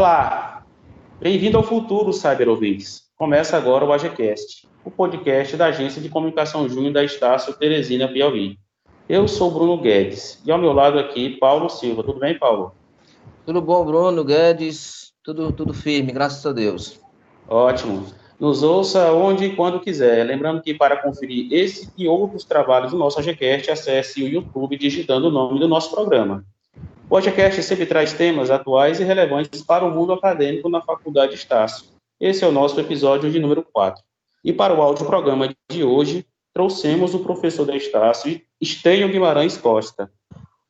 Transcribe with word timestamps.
Olá, 0.00 0.64
bem-vindo 1.20 1.58
ao 1.58 1.62
futuro, 1.62 2.10
Cyber 2.10 2.48
Ouvintes. 2.48 3.02
Começa 3.18 3.54
agora 3.54 3.84
o 3.84 3.92
AGCast, 3.92 4.66
o 4.82 4.90
podcast 4.90 5.58
da 5.58 5.66
Agência 5.66 6.00
de 6.00 6.08
Comunicação 6.08 6.66
Júnior 6.66 6.94
da 6.94 7.04
Estácio 7.04 7.52
Teresina 7.52 8.08
Piauí. 8.08 8.56
Eu 9.06 9.28
sou 9.28 9.50
Bruno 9.50 9.76
Guedes 9.76 10.40
e 10.46 10.50
ao 10.50 10.56
meu 10.56 10.72
lado 10.72 10.98
aqui, 10.98 11.36
Paulo 11.36 11.68
Silva. 11.68 12.02
Tudo 12.02 12.18
bem, 12.18 12.38
Paulo? 12.38 12.72
Tudo 13.44 13.60
bom, 13.60 13.84
Bruno 13.84 14.24
Guedes? 14.24 15.12
Tudo, 15.22 15.52
tudo 15.52 15.74
firme, 15.74 16.12
graças 16.12 16.46
a 16.46 16.52
Deus. 16.52 16.98
Ótimo. 17.46 18.06
Nos 18.40 18.62
ouça 18.62 19.12
onde 19.12 19.44
e 19.44 19.54
quando 19.54 19.80
quiser. 19.80 20.24
Lembrando 20.24 20.62
que 20.62 20.72
para 20.72 20.96
conferir 20.96 21.52
esse 21.52 21.92
e 21.98 22.08
outros 22.08 22.46
trabalhos 22.46 22.92
do 22.92 22.96
nosso 22.96 23.20
AGCast, 23.20 23.70
acesse 23.70 24.22
o 24.22 24.28
YouTube 24.28 24.78
digitando 24.78 25.28
o 25.28 25.30
nome 25.30 25.60
do 25.60 25.68
nosso 25.68 25.90
programa. 25.90 26.42
O 27.10 27.16
AGCast 27.16 27.60
sempre 27.64 27.86
traz 27.86 28.12
temas 28.12 28.52
atuais 28.52 29.00
e 29.00 29.04
relevantes 29.04 29.62
para 29.62 29.84
o 29.84 29.90
mundo 29.90 30.12
acadêmico 30.12 30.68
na 30.68 30.80
Faculdade 30.80 31.34
Estácio. 31.34 31.86
Esse 32.20 32.44
é 32.44 32.46
o 32.46 32.52
nosso 32.52 32.78
episódio 32.78 33.28
de 33.28 33.40
número 33.40 33.66
4. 33.72 34.00
E 34.44 34.52
para 34.52 34.72
o 34.72 34.80
áudio 34.80 35.04
programa 35.04 35.52
de 35.68 35.82
hoje, 35.82 36.24
trouxemos 36.54 37.12
o 37.12 37.18
professor 37.18 37.66
da 37.66 37.76
Estácio, 37.76 38.40
Estênio 38.60 39.08
Guimarães 39.08 39.56
Costa. 39.56 40.08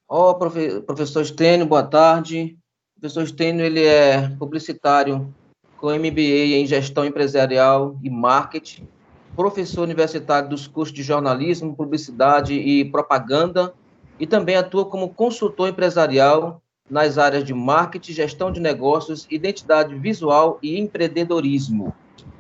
Ó, 0.09 0.31
oh, 0.31 0.35
profe 0.35 0.81
professor 0.81 1.21
Estênio, 1.21 1.67
boa 1.67 1.83
tarde. 1.83 2.57
O 2.97 3.01
professor 3.01 3.25
Estênio, 3.25 3.63
ele 3.63 3.85
é 3.85 4.31
publicitário 4.39 5.31
com 5.77 5.91
MBA 5.91 6.57
em 6.57 6.65
Gestão 6.65 7.05
Empresarial 7.05 7.99
e 8.03 8.09
Marketing, 8.09 8.89
professor 9.37 9.83
universitário 9.83 10.49
dos 10.49 10.67
cursos 10.67 10.95
de 10.95 11.03
Jornalismo, 11.03 11.77
Publicidade 11.77 12.55
e 12.55 12.83
Propaganda, 12.87 13.75
e 14.21 14.27
também 14.27 14.55
atua 14.55 14.85
como 14.85 15.09
consultor 15.09 15.71
empresarial 15.71 16.61
nas 16.89 17.17
áreas 17.17 17.43
de 17.43 17.55
marketing, 17.55 18.13
gestão 18.13 18.53
de 18.53 18.61
negócios, 18.61 19.27
identidade 19.31 19.95
visual 19.95 20.59
e 20.63 20.79
empreendedorismo. 20.79 21.95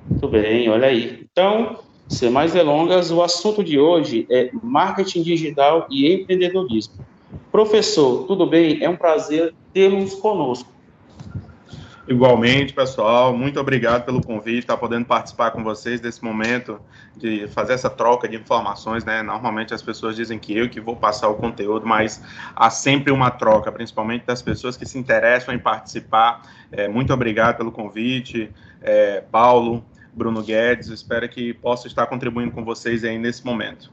Muito 0.08 0.28
bem, 0.28 0.68
olha 0.68 0.88
aí. 0.88 1.24
Então, 1.32 1.78
sem 2.08 2.28
mais 2.28 2.52
delongas, 2.52 3.10
o 3.10 3.22
assunto 3.22 3.64
de 3.64 3.78
hoje 3.78 4.26
é 4.28 4.50
marketing 4.62 5.22
digital 5.22 5.86
e 5.88 6.12
empreendedorismo. 6.12 6.94
Professor, 7.50 8.26
tudo 8.26 8.44
bem? 8.44 8.82
É 8.82 8.88
um 8.88 8.96
prazer 8.96 9.54
tê-los 9.72 10.14
conosco. 10.14 10.68
Igualmente, 12.10 12.72
pessoal, 12.72 13.32
muito 13.32 13.60
obrigado 13.60 14.04
pelo 14.04 14.20
convite, 14.20 14.58
estar 14.58 14.74
tá 14.74 14.80
podendo 14.80 15.04
participar 15.04 15.52
com 15.52 15.62
vocês 15.62 16.00
desse 16.00 16.24
momento 16.24 16.80
de 17.16 17.46
fazer 17.46 17.74
essa 17.74 17.88
troca 17.88 18.28
de 18.28 18.34
informações, 18.34 19.04
né? 19.04 19.22
Normalmente 19.22 19.72
as 19.72 19.80
pessoas 19.80 20.16
dizem 20.16 20.36
que 20.36 20.58
eu 20.58 20.68
que 20.68 20.80
vou 20.80 20.96
passar 20.96 21.28
o 21.28 21.36
conteúdo, 21.36 21.86
mas 21.86 22.20
há 22.56 22.68
sempre 22.68 23.12
uma 23.12 23.30
troca, 23.30 23.70
principalmente 23.70 24.26
das 24.26 24.42
pessoas 24.42 24.76
que 24.76 24.84
se 24.84 24.98
interessam 24.98 25.54
em 25.54 25.58
participar. 25.60 26.42
É, 26.72 26.88
muito 26.88 27.14
obrigado 27.14 27.58
pelo 27.58 27.70
convite, 27.70 28.50
é, 28.82 29.20
Paulo, 29.30 29.84
Bruno 30.12 30.42
Guedes, 30.42 30.88
espero 30.88 31.28
que 31.28 31.54
possa 31.54 31.86
estar 31.86 32.08
contribuindo 32.08 32.50
com 32.50 32.64
vocês 32.64 33.04
aí 33.04 33.18
nesse 33.18 33.46
momento. 33.46 33.92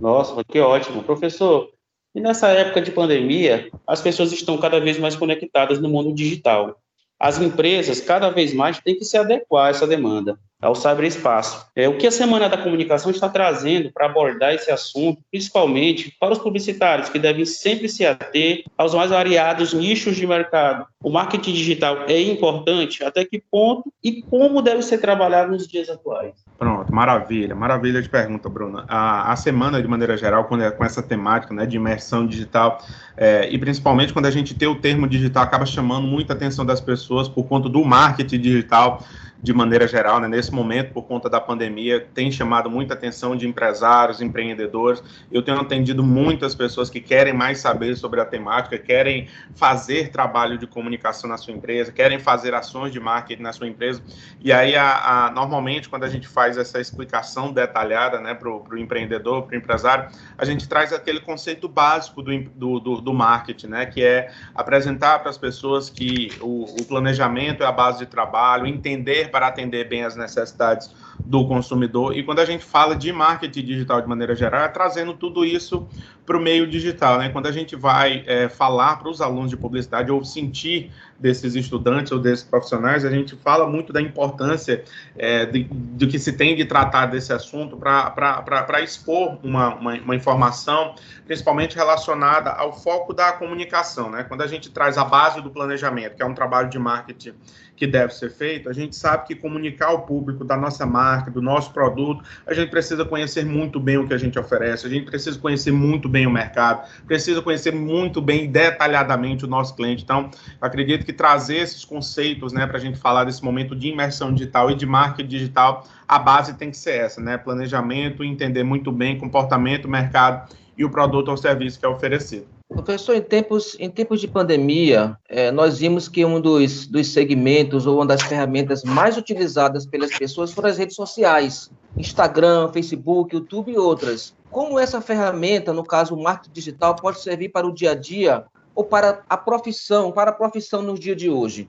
Nossa, 0.00 0.40
que 0.44 0.60
ótimo. 0.60 1.02
Professor, 1.02 1.68
e 2.14 2.20
nessa 2.20 2.46
época 2.46 2.80
de 2.80 2.92
pandemia, 2.92 3.68
as 3.84 4.00
pessoas 4.00 4.30
estão 4.30 4.56
cada 4.56 4.78
vez 4.78 5.00
mais 5.00 5.16
conectadas 5.16 5.80
no 5.80 5.88
mundo 5.88 6.14
digital 6.14 6.80
as 7.18 7.40
empresas 7.40 8.00
cada 8.00 8.30
vez 8.30 8.52
mais 8.52 8.78
têm 8.80 8.96
que 8.96 9.04
se 9.04 9.16
adequar 9.16 9.66
a 9.66 9.70
essa 9.70 9.86
demanda, 9.86 10.38
ao 10.66 10.74
ciberespaço. 10.74 11.66
É, 11.74 11.88
o 11.88 11.96
que 11.96 12.06
a 12.06 12.10
Semana 12.10 12.48
da 12.48 12.58
Comunicação 12.58 13.10
está 13.10 13.28
trazendo 13.28 13.90
para 13.92 14.06
abordar 14.06 14.52
esse 14.52 14.70
assunto, 14.70 15.22
principalmente 15.30 16.14
para 16.18 16.32
os 16.32 16.38
publicitários, 16.38 17.08
que 17.08 17.18
devem 17.18 17.44
sempre 17.44 17.88
se 17.88 18.04
ater 18.04 18.64
aos 18.76 18.92
mais 18.92 19.10
variados 19.10 19.72
nichos 19.72 20.16
de 20.16 20.26
mercado. 20.26 20.86
O 21.02 21.10
marketing 21.10 21.52
digital 21.52 22.04
é 22.08 22.20
importante? 22.20 23.04
Até 23.04 23.24
que 23.24 23.40
ponto 23.50 23.92
e 24.02 24.22
como 24.22 24.60
deve 24.60 24.82
ser 24.82 24.98
trabalhado 24.98 25.52
nos 25.52 25.68
dias 25.68 25.88
atuais? 25.88 26.34
Pronto, 26.58 26.92
maravilha, 26.92 27.54
maravilha 27.54 28.02
de 28.02 28.08
pergunta, 28.08 28.48
Bruna. 28.48 28.84
A, 28.88 29.30
a 29.32 29.36
semana, 29.36 29.80
de 29.80 29.86
maneira 29.86 30.16
geral, 30.16 30.46
quando 30.46 30.64
é 30.64 30.70
com 30.70 30.84
essa 30.84 31.02
temática 31.02 31.54
né, 31.54 31.64
de 31.64 31.76
imersão 31.76 32.26
digital, 32.26 32.82
é, 33.16 33.48
e 33.50 33.58
principalmente 33.58 34.12
quando 34.12 34.26
a 34.26 34.30
gente 34.30 34.54
tem 34.54 34.66
o 34.66 34.74
termo 34.74 35.06
digital, 35.06 35.44
acaba 35.44 35.64
chamando 35.64 36.06
muita 36.08 36.32
atenção 36.32 36.66
das 36.66 36.80
pessoas 36.80 37.28
por 37.28 37.44
conta 37.44 37.68
do 37.68 37.84
marketing 37.84 38.40
digital 38.40 39.04
de 39.46 39.52
maneira 39.52 39.86
geral, 39.86 40.18
né, 40.18 40.26
nesse 40.26 40.52
momento, 40.52 40.92
por 40.92 41.04
conta 41.04 41.30
da 41.30 41.40
pandemia, 41.40 42.04
tem 42.12 42.32
chamado 42.32 42.68
muita 42.68 42.94
atenção 42.94 43.36
de 43.36 43.46
empresários, 43.46 44.20
empreendedores. 44.20 45.00
Eu 45.30 45.40
tenho 45.40 45.60
atendido 45.60 46.02
muitas 46.02 46.52
pessoas 46.52 46.90
que 46.90 47.00
querem 47.00 47.32
mais 47.32 47.58
saber 47.58 47.94
sobre 47.94 48.20
a 48.20 48.24
temática, 48.24 48.76
querem 48.76 49.28
fazer 49.54 50.10
trabalho 50.10 50.58
de 50.58 50.66
comunicação 50.66 51.30
na 51.30 51.36
sua 51.36 51.54
empresa, 51.54 51.92
querem 51.92 52.18
fazer 52.18 52.54
ações 52.54 52.92
de 52.92 52.98
marketing 52.98 53.42
na 53.42 53.52
sua 53.52 53.68
empresa. 53.68 54.02
E 54.42 54.52
aí, 54.52 54.74
a, 54.74 55.26
a, 55.26 55.30
normalmente, 55.30 55.88
quando 55.88 56.02
a 56.02 56.08
gente 56.08 56.26
faz 56.26 56.58
essa 56.58 56.80
explicação 56.80 57.52
detalhada 57.52 58.20
né, 58.20 58.34
para 58.34 58.50
o 58.50 58.76
empreendedor, 58.76 59.44
para 59.44 59.54
o 59.54 59.58
empresário, 59.58 60.08
a 60.36 60.44
gente 60.44 60.68
traz 60.68 60.92
aquele 60.92 61.20
conceito 61.20 61.68
básico 61.68 62.20
do, 62.20 62.36
do, 62.50 62.80
do, 62.80 63.00
do 63.00 63.14
marketing, 63.14 63.68
né, 63.68 63.86
que 63.86 64.02
é 64.02 64.28
apresentar 64.56 65.20
para 65.20 65.30
as 65.30 65.38
pessoas 65.38 65.88
que 65.88 66.32
o, 66.40 66.64
o 66.64 66.84
planejamento 66.84 67.62
é 67.62 67.66
a 67.66 67.70
base 67.70 68.00
de 68.00 68.06
trabalho, 68.06 68.66
entender 68.66 69.30
para 69.36 69.48
atender 69.48 69.86
bem 69.86 70.02
as 70.02 70.16
necessidades 70.16 70.90
do 71.24 71.46
consumidor. 71.46 72.16
E 72.16 72.22
quando 72.22 72.40
a 72.40 72.44
gente 72.44 72.64
fala 72.64 72.94
de 72.94 73.12
marketing 73.12 73.64
digital 73.64 74.00
de 74.00 74.08
maneira 74.08 74.34
geral, 74.34 74.62
é 74.62 74.68
trazendo 74.68 75.14
tudo 75.14 75.44
isso 75.44 75.86
para 76.26 76.36
o 76.36 76.40
meio 76.40 76.66
digital. 76.66 77.18
Né? 77.18 77.28
Quando 77.28 77.46
a 77.46 77.52
gente 77.52 77.76
vai 77.76 78.24
é, 78.26 78.48
falar 78.48 78.96
para 78.96 79.08
os 79.08 79.20
alunos 79.20 79.50
de 79.50 79.56
publicidade 79.56 80.10
ou 80.10 80.24
sentir 80.24 80.90
desses 81.18 81.54
estudantes 81.54 82.12
ou 82.12 82.18
desses 82.18 82.44
profissionais, 82.44 83.04
a 83.04 83.10
gente 83.10 83.36
fala 83.36 83.66
muito 83.66 83.92
da 83.92 84.02
importância 84.02 84.84
é, 85.16 85.46
do 85.46 86.06
que 86.06 86.18
se 86.18 86.32
tem 86.32 86.54
de 86.54 86.64
tratar 86.64 87.06
desse 87.06 87.32
assunto 87.32 87.76
para 87.76 88.82
expor 88.82 89.38
uma, 89.42 89.74
uma, 89.74 89.94
uma, 89.94 90.16
informação, 90.16 90.94
principalmente 91.24 91.74
relacionada 91.76 92.50
ao 92.50 92.72
foco 92.72 93.14
da 93.14 93.32
comunicação. 93.32 94.10
Né? 94.10 94.24
Quando 94.24 94.42
a 94.42 94.46
gente 94.46 94.70
traz 94.70 94.98
a 94.98 95.04
base 95.04 95.40
do 95.40 95.50
planejamento, 95.50 96.16
que 96.16 96.22
é 96.22 96.26
um 96.26 96.34
trabalho 96.34 96.68
de 96.68 96.78
marketing 96.78 97.34
que 97.76 97.86
deve 97.86 98.12
ser 98.14 98.30
feito, 98.30 98.68
a 98.68 98.72
gente 98.72 98.96
sabe 98.96 99.26
que 99.26 99.34
comunicar 99.34 99.88
ao 99.88 100.02
público 100.02 100.44
da 100.44 100.56
nossa 100.56 100.84
marca, 100.86 101.05
do 101.30 101.42
nosso 101.42 101.72
produto, 101.72 102.24
a 102.46 102.54
gente 102.54 102.70
precisa 102.70 103.04
conhecer 103.04 103.44
muito 103.44 103.78
bem 103.78 103.98
o 103.98 104.06
que 104.06 104.14
a 104.14 104.18
gente 104.18 104.38
oferece, 104.38 104.86
a 104.86 104.90
gente 104.90 105.06
precisa 105.06 105.38
conhecer 105.38 105.72
muito 105.72 106.08
bem 106.08 106.26
o 106.26 106.30
mercado, 106.30 106.88
precisa 107.06 107.40
conhecer 107.42 107.72
muito 107.72 108.20
bem 108.20 108.50
detalhadamente 108.50 109.44
o 109.44 109.48
nosso 109.48 109.74
cliente. 109.74 110.02
Então, 110.02 110.30
acredito 110.60 111.04
que 111.04 111.12
trazer 111.12 111.56
esses 111.56 111.84
conceitos, 111.84 112.52
né, 112.52 112.66
para 112.66 112.76
a 112.76 112.80
gente 112.80 112.98
falar 112.98 113.24
desse 113.24 113.44
momento 113.44 113.74
de 113.74 113.88
imersão 113.88 114.32
digital 114.32 114.70
e 114.70 114.74
de 114.74 114.86
marketing 114.86 115.28
digital, 115.28 115.86
a 116.08 116.18
base 116.18 116.54
tem 116.54 116.70
que 116.70 116.76
ser 116.76 117.00
essa, 117.00 117.20
né? 117.20 117.36
Planejamento, 117.36 118.22
entender 118.22 118.62
muito 118.62 118.92
bem 118.92 119.18
comportamento, 119.18 119.88
mercado 119.88 120.54
e 120.76 120.84
o 120.84 120.90
produto 120.90 121.28
ou 121.28 121.36
serviço 121.36 121.78
que 121.78 121.86
é 121.86 121.88
oferecido. 121.88 122.55
Professor, 122.68 123.14
em 123.14 123.22
tempos, 123.22 123.76
em 123.78 123.88
tempos 123.88 124.20
de 124.20 124.26
pandemia, 124.26 125.16
é, 125.28 125.52
nós 125.52 125.78
vimos 125.78 126.08
que 126.08 126.24
um 126.24 126.40
dos, 126.40 126.86
dos 126.86 127.12
segmentos 127.12 127.86
ou 127.86 127.96
uma 127.96 128.06
das 128.06 128.22
ferramentas 128.22 128.82
mais 128.82 129.16
utilizadas 129.16 129.86
pelas 129.86 130.10
pessoas 130.10 130.52
foram 130.52 130.68
as 130.68 130.76
redes 130.76 130.96
sociais, 130.96 131.70
Instagram, 131.96 132.72
Facebook, 132.72 133.34
YouTube 133.36 133.70
e 133.70 133.78
outras. 133.78 134.34
Como 134.50 134.80
essa 134.80 135.00
ferramenta, 135.00 135.72
no 135.72 135.84
caso 135.84 136.14
o 136.14 136.22
marketing 136.22 136.52
digital, 136.52 136.96
pode 136.96 137.20
servir 137.20 137.50
para 137.50 137.66
o 137.66 137.72
dia 137.72 137.92
a 137.92 137.94
dia 137.94 138.44
ou 138.74 138.82
para 138.82 139.22
a 139.28 139.36
profissão, 139.36 140.10
para 140.10 140.30
a 140.30 140.34
profissão 140.34 140.82
nos 140.82 140.98
dias 140.98 141.16
de 141.16 141.30
hoje? 141.30 141.68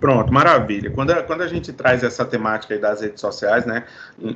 Pronto, 0.00 0.32
maravilha. 0.32 0.90
Quando 0.90 1.10
a, 1.10 1.22
quando 1.24 1.42
a 1.42 1.48
gente 1.48 1.72
traz 1.72 2.04
essa 2.04 2.24
temática 2.24 2.72
aí 2.72 2.80
das 2.80 3.00
redes 3.00 3.20
sociais, 3.20 3.66
né, 3.66 3.84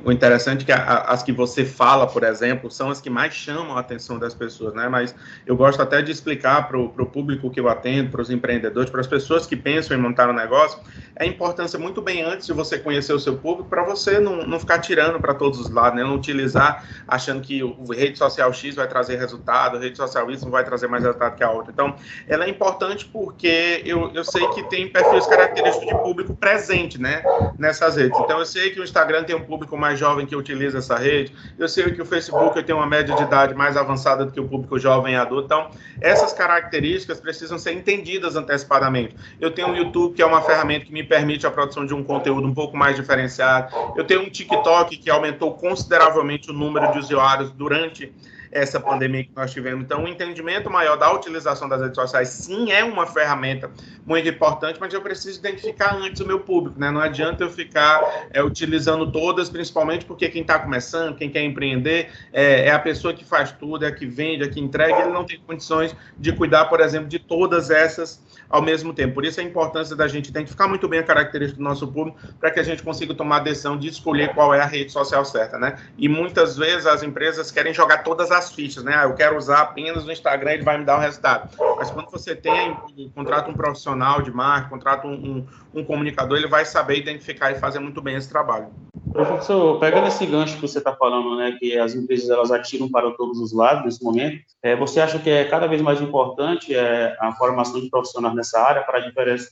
o 0.03 0.11
interessante 0.11 0.63
é 0.63 0.65
que 0.65 0.71
a, 0.73 0.97
as 1.03 1.23
que 1.23 1.31
você 1.31 1.63
fala, 1.63 2.05
por 2.05 2.23
exemplo, 2.23 2.69
são 2.69 2.89
as 2.89 2.99
que 2.99 3.09
mais 3.09 3.33
chamam 3.33 3.77
a 3.77 3.79
atenção 3.79 4.19
das 4.19 4.33
pessoas, 4.33 4.73
né, 4.73 4.89
mas 4.89 5.15
eu 5.45 5.55
gosto 5.55 5.81
até 5.81 6.01
de 6.01 6.11
explicar 6.11 6.67
para 6.67 6.77
o 6.77 7.05
público 7.05 7.49
que 7.49 7.61
eu 7.61 7.69
atendo, 7.69 8.11
para 8.11 8.21
os 8.21 8.29
empreendedores, 8.29 8.89
para 8.89 8.99
as 8.99 9.07
pessoas 9.07 9.45
que 9.45 9.55
pensam 9.55 9.95
em 9.95 9.99
montar 10.01 10.29
um 10.29 10.33
negócio, 10.33 10.79
a 11.17 11.25
importância 11.25 11.79
muito 11.79 12.01
bem 12.01 12.23
antes 12.23 12.45
de 12.45 12.53
você 12.53 12.77
conhecer 12.77 13.13
o 13.13 13.19
seu 13.19 13.37
público, 13.37 13.69
para 13.69 13.83
você 13.83 14.19
não, 14.19 14.45
não 14.45 14.59
ficar 14.59 14.79
tirando 14.79 15.17
para 15.19 15.33
todos 15.33 15.59
os 15.61 15.69
lados, 15.69 15.97
né, 15.97 16.03
não 16.03 16.15
utilizar 16.15 16.85
achando 17.07 17.41
que 17.41 17.63
o, 17.63 17.73
o 17.79 17.93
rede 17.93 18.17
social 18.17 18.51
X 18.51 18.75
vai 18.75 18.87
trazer 18.87 19.15
resultado, 19.15 19.77
a 19.77 19.79
rede 19.79 19.95
social 19.95 20.29
Y 20.29 20.49
vai 20.49 20.65
trazer 20.65 20.87
mais 20.87 21.03
resultado 21.03 21.35
que 21.35 21.43
a 21.43 21.49
outra. 21.49 21.71
Então, 21.71 21.95
ela 22.27 22.43
é 22.43 22.49
importante 22.49 23.05
porque 23.05 23.81
eu, 23.85 24.11
eu 24.13 24.25
sei 24.25 24.45
que 24.49 24.63
tem 24.63 24.89
perfis 24.89 25.25
característico 25.53 25.85
de 25.85 26.03
público 26.03 26.35
presente, 26.35 26.99
né, 26.99 27.23
nessas 27.57 27.95
redes. 27.95 28.19
Então, 28.19 28.39
eu 28.39 28.45
sei 28.45 28.71
que 28.71 28.79
o 28.79 28.83
Instagram 28.83 29.23
tem 29.23 29.35
um 29.35 29.43
público 29.43 29.77
mais 29.77 29.99
jovem 29.99 30.25
que 30.25 30.35
utiliza 30.35 30.79
essa 30.79 30.97
rede, 30.97 31.33
eu 31.57 31.67
sei 31.67 31.91
que 31.91 32.01
o 32.01 32.05
Facebook 32.05 32.61
tem 32.63 32.75
uma 32.75 32.85
média 32.85 33.15
de 33.15 33.23
idade 33.23 33.53
mais 33.53 33.77
avançada 33.77 34.25
do 34.25 34.31
que 34.31 34.39
o 34.39 34.47
público 34.47 34.79
jovem 34.79 35.13
e 35.13 35.17
adulto. 35.17 35.45
Então, 35.45 35.69
essas 36.01 36.33
características 36.33 37.19
precisam 37.19 37.57
ser 37.57 37.73
entendidas 37.73 38.35
antecipadamente. 38.35 39.15
Eu 39.39 39.51
tenho 39.51 39.69
o 39.69 39.75
YouTube, 39.75 40.15
que 40.15 40.21
é 40.21 40.25
uma 40.25 40.41
ferramenta 40.41 40.85
que 40.85 40.93
me 40.93 41.03
permite 41.03 41.45
a 41.45 41.51
produção 41.51 41.85
de 41.85 41.93
um 41.93 42.03
conteúdo 42.03 42.47
um 42.47 42.53
pouco 42.53 42.75
mais 42.75 42.95
diferenciado. 42.95 43.73
Eu 43.95 44.03
tenho 44.03 44.21
um 44.21 44.29
TikTok 44.29 44.97
que 44.97 45.09
aumentou 45.09 45.53
consideravelmente 45.53 46.49
o 46.49 46.53
número 46.53 46.91
de 46.91 46.99
usuários 46.99 47.51
durante 47.51 48.13
essa 48.53 48.79
pandemia 48.79 49.23
que 49.23 49.31
nós 49.35 49.51
tivemos. 49.51 49.83
Então, 49.83 50.03
o 50.03 50.07
entendimento 50.07 50.69
maior 50.69 50.95
da 50.95 51.11
utilização 51.11 51.67
das 51.67 51.81
redes 51.81 51.95
sociais, 51.95 52.29
sim, 52.29 52.71
é 52.71 52.83
uma 52.83 53.07
ferramenta 53.07 53.69
muito 54.05 54.29
importante, 54.29 54.79
mas 54.79 54.93
eu 54.93 55.01
preciso 55.01 55.39
identificar 55.39 55.95
antes 55.95 56.21
o 56.21 56.27
meu 56.27 56.39
público, 56.39 56.79
né? 56.79 56.91
Não 56.91 57.01
adianta 57.01 57.43
eu 57.43 57.49
ficar 57.49 58.27
é, 58.31 58.43
utilizando 58.43 59.11
todas, 59.11 59.49
principalmente 59.49 60.05
porque 60.05 60.29
quem 60.29 60.43
está 60.43 60.59
começando, 60.59 61.15
quem 61.15 61.29
quer 61.29 61.41
empreender, 61.43 62.11
é, 62.31 62.67
é, 62.67 62.71
a 62.71 62.79
pessoa 62.79 63.13
que 63.13 63.25
faz 63.25 63.51
tudo, 63.51 63.85
é 63.85 63.87
a 63.87 63.91
que 63.91 64.05
vende, 64.05 64.43
é 64.43 64.45
a 64.45 64.49
que 64.49 64.59
entrega, 64.59 65.01
ele 65.01 65.11
não 65.11 65.25
tem 65.25 65.39
condições 65.39 65.95
de 66.17 66.31
cuidar, 66.31 66.65
por 66.65 66.79
exemplo, 66.79 67.07
de 67.07 67.17
todas 67.17 67.71
essas 67.71 68.21
ao 68.53 68.61
mesmo 68.61 68.93
tempo. 68.93 69.15
Por 69.15 69.25
isso 69.25 69.39
a 69.39 69.43
importância 69.43 69.95
da 69.95 70.07
gente 70.07 70.29
identificar 70.29 70.67
muito 70.67 70.87
bem 70.87 70.99
a 70.99 71.03
característica 71.03 71.57
do 71.57 71.63
nosso 71.63 71.87
público 71.87 72.19
para 72.39 72.51
que 72.51 72.59
a 72.59 72.63
gente 72.63 72.83
consiga 72.83 73.15
tomar 73.15 73.37
a 73.37 73.39
decisão 73.39 73.75
de 73.75 73.87
escolher 73.87 74.31
qual 74.35 74.53
é 74.53 74.61
a 74.61 74.65
rede 74.65 74.91
social 74.91 75.25
certa, 75.25 75.57
né? 75.57 75.79
E 75.97 76.07
muitas 76.07 76.55
vezes 76.55 76.85
as 76.85 77.01
empresas 77.01 77.49
querem 77.49 77.73
jogar 77.73 78.03
todas 78.03 78.29
as 78.29 78.42
fichas, 78.51 78.83
né? 78.83 78.93
Ah, 78.95 79.03
eu 79.03 79.15
quero 79.15 79.37
usar 79.37 79.61
apenas 79.61 80.05
o 80.05 80.11
Instagram, 80.11 80.51
ele 80.51 80.63
vai 80.63 80.77
me 80.77 80.85
dar 80.85 80.97
o 80.97 81.01
resultado. 81.01 81.49
Mas 81.77 81.91
quando 81.91 82.09
você 82.09 82.35
tem, 82.35 82.75
contrata 83.13 83.49
um 83.49 83.53
profissional 83.53 84.21
de 84.21 84.31
marketing, 84.31 84.69
contrata 84.69 85.07
um, 85.07 85.13
um, 85.13 85.79
um 85.79 85.83
comunicador, 85.83 86.37
ele 86.37 86.47
vai 86.47 86.65
saber 86.65 86.97
identificar 86.97 87.51
e 87.51 87.59
fazer 87.59 87.79
muito 87.79 88.01
bem 88.01 88.15
esse 88.15 88.29
trabalho. 88.29 88.67
Professor, 89.11 89.79
pegando 89.79 90.07
esse 90.07 90.25
gancho 90.25 90.55
que 90.55 90.61
você 90.61 90.79
está 90.79 90.95
falando, 90.95 91.35
né, 91.35 91.55
que 91.59 91.77
as 91.77 91.93
empresas 91.93 92.29
elas 92.29 92.51
atiram 92.51 92.89
para 92.89 93.11
todos 93.11 93.39
os 93.39 93.53
lados 93.53 93.85
nesse 93.85 94.03
momento, 94.03 94.41
é, 94.63 94.75
você 94.75 94.99
acha 94.99 95.19
que 95.19 95.29
é 95.29 95.45
cada 95.45 95.67
vez 95.67 95.81
mais 95.81 96.01
importante 96.01 96.75
é, 96.75 97.15
a 97.19 97.31
formação 97.33 97.79
de 97.79 97.89
profissionais 97.89 98.35
nessa 98.35 98.59
área 98.59 98.81
para, 98.81 99.03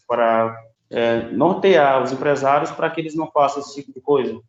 para 0.07 0.57
é, 0.89 1.21
nortear 1.31 2.01
os 2.01 2.11
empresários 2.11 2.71
para 2.71 2.89
que 2.89 2.99
eles 2.99 3.15
não 3.15 3.29
façam 3.31 3.61
esse 3.61 3.75
tipo 3.75 3.93
de 3.93 4.01
coisa? 4.01 4.39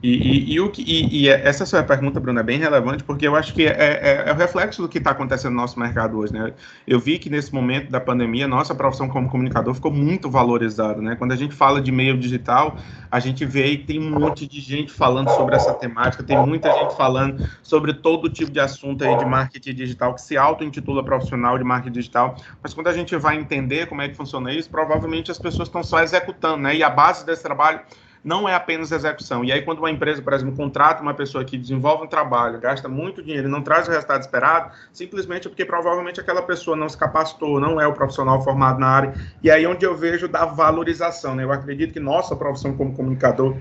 E, 0.00 0.10
e, 0.10 0.52
e, 0.52 0.60
o 0.60 0.70
que, 0.70 0.82
e, 0.82 1.24
e, 1.24 1.28
essa 1.28 1.66
sua 1.66 1.82
pergunta, 1.82 2.20
Bruno, 2.20 2.38
é 2.38 2.42
bem 2.42 2.58
relevante, 2.58 3.02
porque 3.02 3.26
eu 3.26 3.34
acho 3.34 3.52
que 3.52 3.66
é, 3.66 3.72
é, 3.72 4.24
é 4.28 4.32
o 4.32 4.36
reflexo 4.36 4.80
do 4.80 4.88
que 4.88 4.98
está 4.98 5.10
acontecendo 5.10 5.54
no 5.54 5.60
nosso 5.60 5.78
mercado 5.78 6.16
hoje. 6.18 6.32
Né? 6.32 6.52
Eu 6.86 7.00
vi 7.00 7.18
que 7.18 7.28
nesse 7.28 7.52
momento 7.52 7.90
da 7.90 8.00
pandemia, 8.00 8.46
nossa 8.46 8.74
profissão 8.74 9.08
como 9.08 9.28
comunicador 9.28 9.74
ficou 9.74 9.90
muito 9.90 10.30
valorizada. 10.30 11.02
Né? 11.02 11.16
Quando 11.16 11.32
a 11.32 11.36
gente 11.36 11.52
fala 11.52 11.80
de 11.80 11.90
meio 11.90 12.16
digital, 12.16 12.76
a 13.10 13.18
gente 13.18 13.44
vê 13.44 13.76
que 13.76 13.86
tem 13.86 14.00
um 14.00 14.20
monte 14.20 14.46
de 14.46 14.60
gente 14.60 14.92
falando 14.92 15.30
sobre 15.30 15.56
essa 15.56 15.74
temática, 15.74 16.22
tem 16.22 16.38
muita 16.38 16.72
gente 16.72 16.96
falando 16.96 17.48
sobre 17.60 17.92
todo 17.92 18.30
tipo 18.30 18.52
de 18.52 18.60
assunto 18.60 19.02
aí 19.04 19.18
de 19.18 19.24
marketing 19.24 19.74
digital, 19.74 20.14
que 20.14 20.20
se 20.20 20.36
auto-intitula 20.36 21.02
profissional 21.02 21.58
de 21.58 21.64
marketing 21.64 21.94
digital, 21.94 22.36
mas 22.62 22.72
quando 22.72 22.86
a 22.86 22.92
gente 22.92 23.16
vai 23.16 23.36
entender 23.36 23.86
como 23.86 24.00
é 24.00 24.08
que 24.08 24.14
funciona 24.14 24.52
isso, 24.52 24.70
provavelmente 24.70 25.30
as 25.30 25.38
pessoas 25.38 25.66
estão 25.66 25.82
só 25.82 26.00
executando, 26.00 26.58
né? 26.58 26.76
E 26.76 26.82
a 26.84 26.90
base 26.90 27.26
desse 27.26 27.42
trabalho 27.42 27.80
não 28.22 28.48
é 28.48 28.54
apenas 28.54 28.92
execução. 28.92 29.44
E 29.44 29.52
aí, 29.52 29.62
quando 29.62 29.78
uma 29.78 29.90
empresa, 29.90 30.20
por 30.22 30.32
exemplo, 30.32 30.56
contrata 30.56 31.02
uma 31.02 31.14
pessoa 31.14 31.44
que 31.44 31.56
desenvolve 31.56 32.04
um 32.04 32.06
trabalho, 32.06 32.60
gasta 32.60 32.88
muito 32.88 33.22
dinheiro 33.22 33.48
e 33.48 33.50
não 33.50 33.62
traz 33.62 33.88
o 33.88 33.90
resultado 33.90 34.20
esperado, 34.20 34.72
simplesmente 34.92 35.46
é 35.46 35.50
porque 35.50 35.64
provavelmente 35.64 36.20
aquela 36.20 36.42
pessoa 36.42 36.76
não 36.76 36.88
se 36.88 36.96
capacitou, 36.96 37.60
não 37.60 37.80
é 37.80 37.86
o 37.86 37.92
profissional 37.92 38.42
formado 38.42 38.78
na 38.78 38.88
área. 38.88 39.14
E 39.42 39.50
aí, 39.50 39.66
onde 39.66 39.84
eu 39.84 39.96
vejo 39.96 40.28
da 40.28 40.44
valorização, 40.44 41.34
né? 41.34 41.44
Eu 41.44 41.52
acredito 41.52 41.92
que 41.92 42.00
nossa 42.00 42.34
profissão 42.36 42.76
como 42.76 42.94
comunicador 42.94 43.56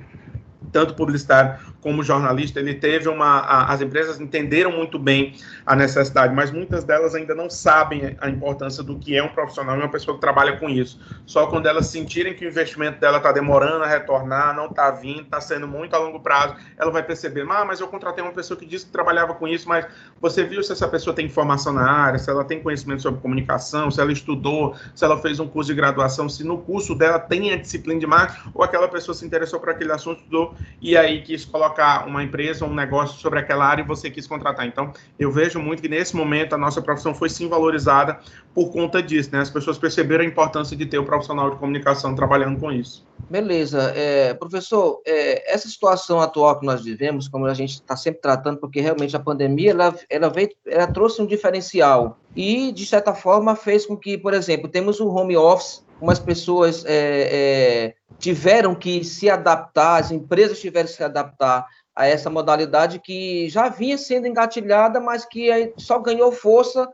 tanto 0.72 0.94
publicitário 0.94 1.58
como 1.82 2.04
jornalista, 2.04 2.60
ele 2.60 2.74
teve 2.74 3.08
uma. 3.08 3.40
A, 3.40 3.74
as 3.74 3.82
empresas 3.82 4.20
entenderam 4.20 4.72
muito 4.72 5.00
bem 5.00 5.36
a 5.66 5.76
necessidade, 5.76 6.34
mas 6.34 6.52
muitas 6.52 6.84
delas 6.84 7.16
ainda 7.16 7.34
não 7.34 7.50
sabem 7.50 8.18
a 8.20 8.30
importância 8.30 8.84
do 8.84 8.98
que 8.98 9.16
é 9.16 9.24
um 9.24 9.30
profissional 9.30 9.76
e 9.76 9.80
uma 9.80 9.90
pessoa 9.90 10.16
que 10.16 10.22
trabalha 10.22 10.58
com 10.58 10.70
isso. 10.70 11.00
Só 11.26 11.48
quando 11.48 11.68
elas 11.68 11.88
sentirem 11.88 12.34
que 12.34 12.46
o 12.46 12.50
investimento 12.50 13.00
dela 13.00 13.18
está 13.18 13.32
demorando 13.32 13.84
a 13.84 13.88
retornar, 13.88 14.56
não 14.56 14.66
está 14.66 14.92
vindo, 14.92 15.22
está 15.22 15.40
sendo 15.40 15.68
muito 15.68 15.96
a 15.96 16.00
longo 16.00 16.20
prazo, 16.20 16.56
ela 16.78 16.92
vai 16.92 17.04
perceber: 17.04 17.46
ah, 17.50 17.64
mas 17.64 17.80
eu 17.80 17.88
contratei 17.88 18.24
uma 18.24 18.34
pessoa 18.34 18.60
que 18.60 18.66
disse 18.66 18.86
que 18.86 18.92
trabalhava 18.92 19.34
com 19.34 19.48
isso, 19.48 19.70
mas 19.70 19.86
você 20.20 20.44
viu 20.44 20.62
se 20.64 20.72
essa 20.72 20.88
pessoa 20.88 21.16
tem 21.16 21.30
formação 21.30 21.74
na 21.74 21.90
área, 21.90 22.20
se 22.20 22.30
ela 22.30 22.44
tem 22.44 22.62
conhecimento 22.62 23.02
sobre 23.02 23.22
comunicação, 23.22 23.90
se 23.90 24.02
ela 24.02 24.12
estudou, 24.12 24.76
se 24.94 25.06
ela 25.06 25.18
fez 25.22 25.40
um 25.40 25.48
curso 25.48 25.70
de 25.70 25.76
graduação, 25.76 26.28
se 26.28 26.44
no 26.44 26.58
curso 26.58 26.96
dela 26.96 27.20
tem 27.20 27.54
a 27.54 27.56
disciplina 27.56 28.00
de 28.00 28.08
marketing, 28.08 28.52
ou 28.54 28.64
aquela 28.64 28.88
pessoa 28.88 29.16
se 29.16 29.26
interessou 29.26 29.60
por 29.60 29.70
aquele 29.70 29.92
assunto, 29.92 30.20
estudou 30.20 30.56
e 30.82 30.96
aí 30.96 31.22
quis 31.22 31.44
colocar 31.44 32.08
uma 32.08 32.24
empresa, 32.24 32.66
um 32.66 32.74
negócio 32.74 33.20
sobre 33.20 33.40
aquela 33.40 33.66
área 33.66 33.82
e 33.82 33.86
você 33.86 34.10
quis 34.10 34.28
contratar. 34.28 34.68
Então, 34.68 34.94
eu 35.18 35.32
vejo 35.32 35.60
muito 35.60 35.82
que 35.82 35.90
nesse 35.90 36.16
momento 36.16 36.54
a 36.54 36.58
nossa 36.58 36.82
profissão 36.82 37.14
foi 37.14 37.30
sim 37.30 37.48
valorizada 37.48 38.20
por 38.54 38.72
conta 38.72 39.02
disso, 39.02 39.30
né? 39.32 39.40
As 39.40 39.50
pessoas 39.50 39.78
perceberam 39.78 40.24
a 40.24 40.28
importância 40.28 40.76
de 40.76 40.86
ter 40.86 41.00
o 41.00 41.02
um 41.02 41.06
profissional 41.06 41.50
de 41.50 41.58
comunicação 41.58 42.16
trabalhando 42.16 42.60
com 42.60 42.72
isso. 42.72 43.06
Beleza. 43.30 43.92
É, 43.96 44.34
professor, 44.34 45.02
é, 45.06 45.52
essa 45.54 45.68
situação 45.68 46.20
atual 46.22 46.60
que 46.60 46.66
nós 46.66 46.84
vivemos, 46.84 47.28
como 47.28 47.46
a 47.46 47.54
gente 47.54 47.74
está 47.74 47.96
sempre 47.96 48.22
tratando, 48.22 48.60
porque 48.60 48.80
realmente 48.80 49.16
a 49.16 49.20
pandemia, 49.20 49.72
ela, 49.72 49.96
ela, 50.10 50.30
veio, 50.30 50.50
ela 50.66 50.88
trouxe 50.88 51.22
um 51.22 51.26
diferencial 51.26 52.18
e, 52.36 52.72
de 52.72 52.86
certa 52.86 53.14
forma, 53.14 53.56
fez 53.56 53.86
com 53.86 53.98
que, 53.98 54.18
por 54.18 54.34
exemplo, 54.34 54.70
temos 54.70 55.00
o 55.00 55.10
home 55.10 55.36
office, 55.36 55.86
umas 56.02 56.20
pessoas 56.20 56.86
é, 56.86 56.92
é, 56.92 57.94
tiveram 58.20 58.76
que 58.76 59.04
se 59.04 59.30
adaptar, 59.30 59.98
as 59.98 60.12
empresas 60.12 60.60
tiveram 60.60 60.88
que 60.88 60.94
se 60.94 61.04
adaptar 61.04 61.66
a 61.96 62.06
essa 62.06 62.30
modalidade 62.30 63.00
que 63.00 63.50
já 63.50 63.70
vinha 63.70 63.98
sendo 63.98 64.28
engatilhada, 64.28 65.00
mas 65.00 65.26
que 65.26 65.74
só 65.78 65.98
ganhou 66.00 66.32
força 66.32 66.88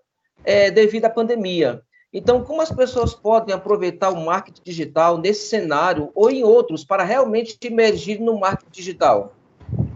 é, 0.46 0.72
devido 0.72 1.06
à 1.06 1.10
pandemia. 1.10 1.82
Então, 2.14 2.44
como 2.44 2.62
as 2.62 2.72
pessoas 2.72 3.14
podem 3.14 3.54
aproveitar 3.54 4.10
o 4.10 4.24
marketing 4.24 4.62
digital 4.64 5.18
nesse 5.18 5.50
cenário 5.50 6.12
ou 6.14 6.30
em 6.30 6.44
outros 6.44 6.86
para 6.86 7.04
realmente 7.04 7.58
emergir 7.64 8.20
no 8.20 8.40
marketing 8.40 8.72
digital? 8.72 9.34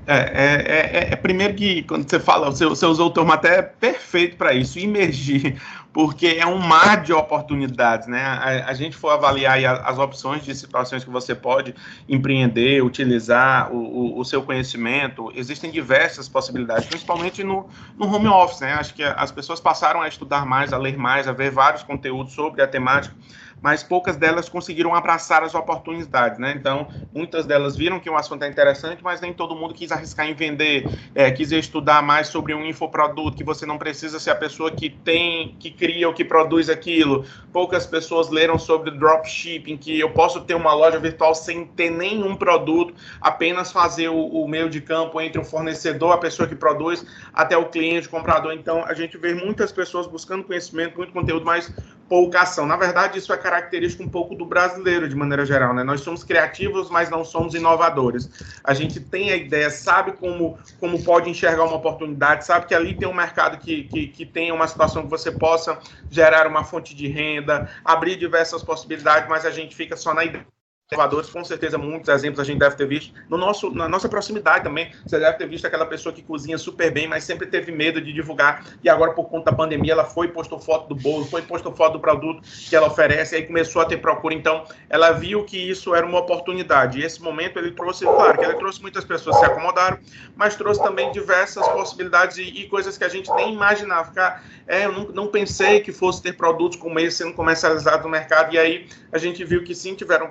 É, 0.10 0.16
é, 0.16 1.00
é, 1.00 1.14
é, 1.14 1.16
primeiro 1.18 1.54
que 1.54 1.84
quando 1.84 2.10
você 2.10 2.18
fala, 2.18 2.50
você, 2.50 2.66
você 2.66 2.86
usou 2.86 3.08
o 3.08 3.10
termo 3.10 3.30
até 3.34 3.62
perfeito 3.62 4.38
para 4.38 4.54
isso, 4.54 4.80
imergir, 4.80 5.62
porque 5.92 6.28
é 6.40 6.46
um 6.46 6.60
mar 6.60 7.04
de 7.04 7.12
oportunidades, 7.12 8.08
né? 8.08 8.24
A, 8.24 8.70
a 8.70 8.74
gente 8.74 8.96
for 8.96 9.10
avaliar 9.10 9.60
as 9.86 10.00
opções 10.00 10.46
de 10.46 10.56
situações 10.56 11.04
que 11.04 11.10
você 11.10 11.36
pode 11.36 11.76
empreender, 12.08 12.82
utilizar 12.82 13.70
o, 13.70 13.78
o, 13.78 14.20
o, 14.20 14.24
seu 14.24 14.42
conhecimento, 14.42 15.30
existem 15.36 15.70
diversas 15.70 16.30
possibilidades, 16.30 16.88
principalmente 16.88 17.44
no, 17.44 17.68
no 17.98 18.08
home 18.08 18.30
office, 18.30 18.62
né? 18.62 18.76
Acho 18.76 18.94
que 18.94 19.04
as 19.04 19.30
pessoas 19.30 19.60
passaram 19.60 20.02
a 20.02 20.08
estudar 20.08 20.46
mais, 20.46 20.72
a 20.72 20.78
ler 20.78 20.98
mais, 20.98 21.28
a 21.28 21.34
ver 21.34 21.52
vários 21.52 21.84
conteúdos 21.84 22.32
sobre 22.32 22.62
a 22.62 22.68
temática 22.68 23.14
mas 23.62 23.84
poucas 23.84 24.16
delas 24.16 24.48
conseguiram 24.48 24.94
abraçar 24.94 25.44
as 25.44 25.56
oportunidades, 25.56 26.40
né? 26.40 26.54
Então, 26.56 26.88
muitas 27.14 27.46
delas 27.46 27.76
viram 27.76 28.00
que 28.00 28.10
o 28.10 28.16
assunto 28.16 28.44
é 28.44 28.48
interessante, 28.48 29.04
mas 29.04 29.20
nem 29.22 29.34
todo 29.34 29.56
mundo 29.56 29.74
quis 29.74 29.92
arriscar 29.92 30.28
em 30.28 30.34
vender, 30.34 30.88
é, 31.16 31.32
quis 31.32 31.52
estudar 31.52 32.02
mais 32.02 32.28
sobre 32.28 32.54
um 32.54 32.66
infoproduto, 32.66 33.36
que 33.36 33.44
você 33.44 33.66
não 33.66 33.78
precisa 33.78 34.20
ser 34.20 34.32
a 34.32 34.36
pessoa 34.36 34.72
que 34.72 34.90
tem, 34.90 35.56
que 35.60 35.72
cria 35.72 36.08
ou 36.08 36.14
que 36.14 36.24
produz 36.24 36.70
aquilo. 36.70 37.26
Poucas 37.52 37.86
pessoas 37.86 38.30
leram 38.30 38.60
sobre 38.60 38.92
dropshipping, 38.92 39.78
que 39.78 40.00
eu 40.00 40.12
posso 40.12 40.42
ter 40.42 40.54
uma 40.54 40.74
loja 40.74 41.00
virtual 41.00 41.34
sem 41.34 41.66
ter 41.66 41.90
nenhum 41.90 42.36
produto, 42.36 42.94
apenas 43.20 43.72
fazer 43.72 44.10
o, 44.10 44.18
o 44.18 44.48
meio 44.48 44.70
de 44.70 44.82
campo 44.82 45.20
entre 45.20 45.40
o 45.40 45.44
fornecedor, 45.44 46.14
a 46.14 46.18
pessoa 46.18 46.48
que 46.48 46.56
produz, 46.56 47.06
até 47.34 47.58
o 47.58 47.66
cliente, 47.66 48.08
o 48.08 48.12
comprador. 48.12 48.54
Então, 48.54 48.84
a 48.86 48.94
gente 48.94 49.18
vê 49.18 49.34
muitas 49.34 49.72
pessoas 49.72 50.08
buscando 50.08 50.44
conhecimento, 50.44 50.98
muito 50.98 51.12
conteúdo, 51.14 51.46
mas 51.46 51.74
pouca 52.08 52.42
ação. 52.42 52.66
Na 52.66 52.76
verdade, 52.76 53.20
isso 53.20 53.34
é 53.34 53.38
característica 53.38 54.04
um 54.04 54.10
pouco 54.10 54.36
do 54.36 54.46
brasileiro, 54.46 55.08
de 55.08 55.16
maneira 55.16 55.46
geral, 55.46 55.74
né? 55.74 55.84
Nós 55.84 56.02
somos 56.02 56.24
criativos, 56.24 56.90
mas 56.90 57.10
não 57.10 57.24
somos 57.24 57.54
inovadores. 57.54 58.30
A 58.64 58.74
gente 58.74 59.00
tem 59.00 59.32
a 59.32 59.36
ideia, 59.36 59.70
sabe 59.70 60.14
como, 60.14 60.58
como 60.80 61.04
pode 61.04 61.30
enxergar 61.30 61.64
uma 61.66 61.76
oportunidade, 61.76 62.46
sabe 62.46 62.66
que 62.66 62.76
ali 62.76 62.96
tem 62.96 63.08
um 63.08 63.14
mercado 63.14 63.58
que, 63.58 63.84
que, 63.84 64.08
que 64.08 64.26
tem 64.26 64.52
uma 64.52 64.68
situação 64.68 65.04
que 65.04 65.10
você 65.10 65.32
possa 65.32 65.78
gerar 66.10 66.48
uma 66.48 66.64
fonte 66.64 66.96
de 66.96 67.08
renda, 67.08 67.70
abrir 67.84 68.16
diversas 68.16 68.64
possibilidades, 68.64 69.30
mas 69.30 69.46
a 69.46 69.52
gente 69.52 69.76
fica 69.76 69.96
só 69.96 70.14
na 70.14 70.26
ideia 70.26 70.46
inovadores, 70.90 71.30
com 71.30 71.44
certeza 71.44 71.78
muitos 71.78 72.08
exemplos 72.08 72.40
a 72.40 72.46
gente 72.46 72.60
deve 72.60 72.78
ter 72.78 72.88
visto. 72.88 73.14
No 73.30 73.38
nosso, 73.38 73.70
na 73.72 73.90
nossa 73.90 74.08
proximidade 74.08 74.64
também, 74.64 74.90
você 75.06 75.20
deve 75.20 75.38
ter 75.38 75.46
visto 75.46 75.66
aquela 75.66 75.86
pessoa 75.86 76.16
que 76.16 76.22
cozinha 76.22 76.58
super 76.58 76.90
bem, 76.90 77.10
mas 77.10 77.26
sempre 77.26 77.46
teve 77.46 77.74
medo 77.74 78.00
de 78.00 78.14
divulgar, 78.14 78.66
e 78.82 78.88
agora 78.88 79.12
por 79.12 79.26
conta 79.26 79.52
da 79.52 79.58
pandemia 79.58 79.92
ela 79.92 80.06
foi 80.06 80.30
postou 80.30 80.60
foto 80.60 80.88
do 80.88 80.96
bolo, 80.96 81.26
foi 81.26 81.42
postou 81.42 81.74
foto 81.76 81.94
do 81.94 82.00
produto 82.00 82.42
que 82.42 82.74
ela 82.74 82.88
oferece, 82.88 83.36
aí 83.36 83.46
começou 83.46 83.82
a 83.82 83.86
ter 83.86 83.98
procura, 83.98 84.34
então 84.34 84.64
ela 84.90 85.12
viu 85.12 85.44
que 85.44 85.58
isso 85.58 85.94
era 85.94 86.06
uma 86.06 86.20
oportunidade, 86.20 87.00
e 87.00 87.04
esse 87.04 87.22
momento 87.22 87.60
ele 87.60 87.72
trouxe, 87.72 88.06
claro 88.06 88.38
que 88.38 88.46
ele 88.46 88.56
trouxe 88.56 88.82
muitas 88.82 89.04
pessoas 89.04 89.38
se 89.40 89.46
acomodaram, 89.46 90.00
mas 90.38 90.56
trouxe 90.56 90.82
também 90.82 91.12
diversas 91.12 91.68
possibilidades 91.68 92.38
e, 92.38 92.44
e 92.44 92.70
coisas 92.70 92.98
que 92.98 93.04
a 93.04 93.10
gente 93.10 93.30
nem 93.34 93.54
imaginava, 93.54 94.08
ficar, 94.08 94.42
é, 94.66 94.86
eu 94.86 94.94
não, 94.94 95.04
não 95.10 95.28
pensei 95.28 95.82
que 95.82 95.92
fosse 95.92 96.22
ter 96.22 96.38
produtos 96.38 96.80
como 96.80 96.98
esse 96.98 97.18
sendo 97.18 97.34
comercializados 97.34 98.06
no 98.06 98.10
mercado, 98.10 98.54
e 98.54 98.58
aí 98.58 98.88
a 99.12 99.18
gente 99.18 99.44
viu 99.44 99.66
que 99.66 99.76
sim, 99.76 99.94
tiveram, 99.94 100.30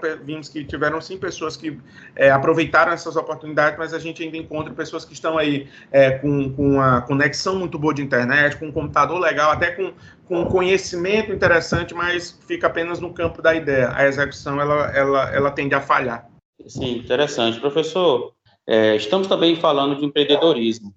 que 0.48 0.64
tiveram 0.64 1.00
sim 1.00 1.16
pessoas 1.18 1.56
que 1.56 1.78
é, 2.14 2.30
aproveitaram 2.30 2.92
essas 2.92 3.16
oportunidades, 3.16 3.78
mas 3.78 3.92
a 3.92 3.98
gente 3.98 4.22
ainda 4.22 4.36
encontra 4.36 4.72
pessoas 4.72 5.04
que 5.04 5.12
estão 5.12 5.38
aí 5.38 5.68
é, 5.90 6.12
com, 6.12 6.52
com 6.52 6.70
uma 6.74 7.02
conexão 7.02 7.56
muito 7.56 7.78
boa 7.78 7.94
de 7.94 8.02
internet, 8.02 8.56
com 8.56 8.66
um 8.66 8.72
computador 8.72 9.18
legal, 9.18 9.50
até 9.50 9.70
com, 9.70 9.92
com 10.26 10.44
conhecimento 10.46 11.32
interessante, 11.32 11.94
mas 11.94 12.38
fica 12.46 12.66
apenas 12.66 13.00
no 13.00 13.12
campo 13.12 13.40
da 13.42 13.54
ideia. 13.54 13.90
A 13.94 14.06
execução 14.06 14.60
ela, 14.60 14.86
ela, 14.96 15.30
ela 15.34 15.50
tende 15.50 15.74
a 15.74 15.80
falhar. 15.80 16.28
Sim, 16.66 16.98
interessante. 16.98 17.60
Professor, 17.60 18.32
é, 18.66 18.96
estamos 18.96 19.28
também 19.28 19.56
falando 19.56 19.96
de 19.96 20.04
empreendedorismo. 20.04 20.92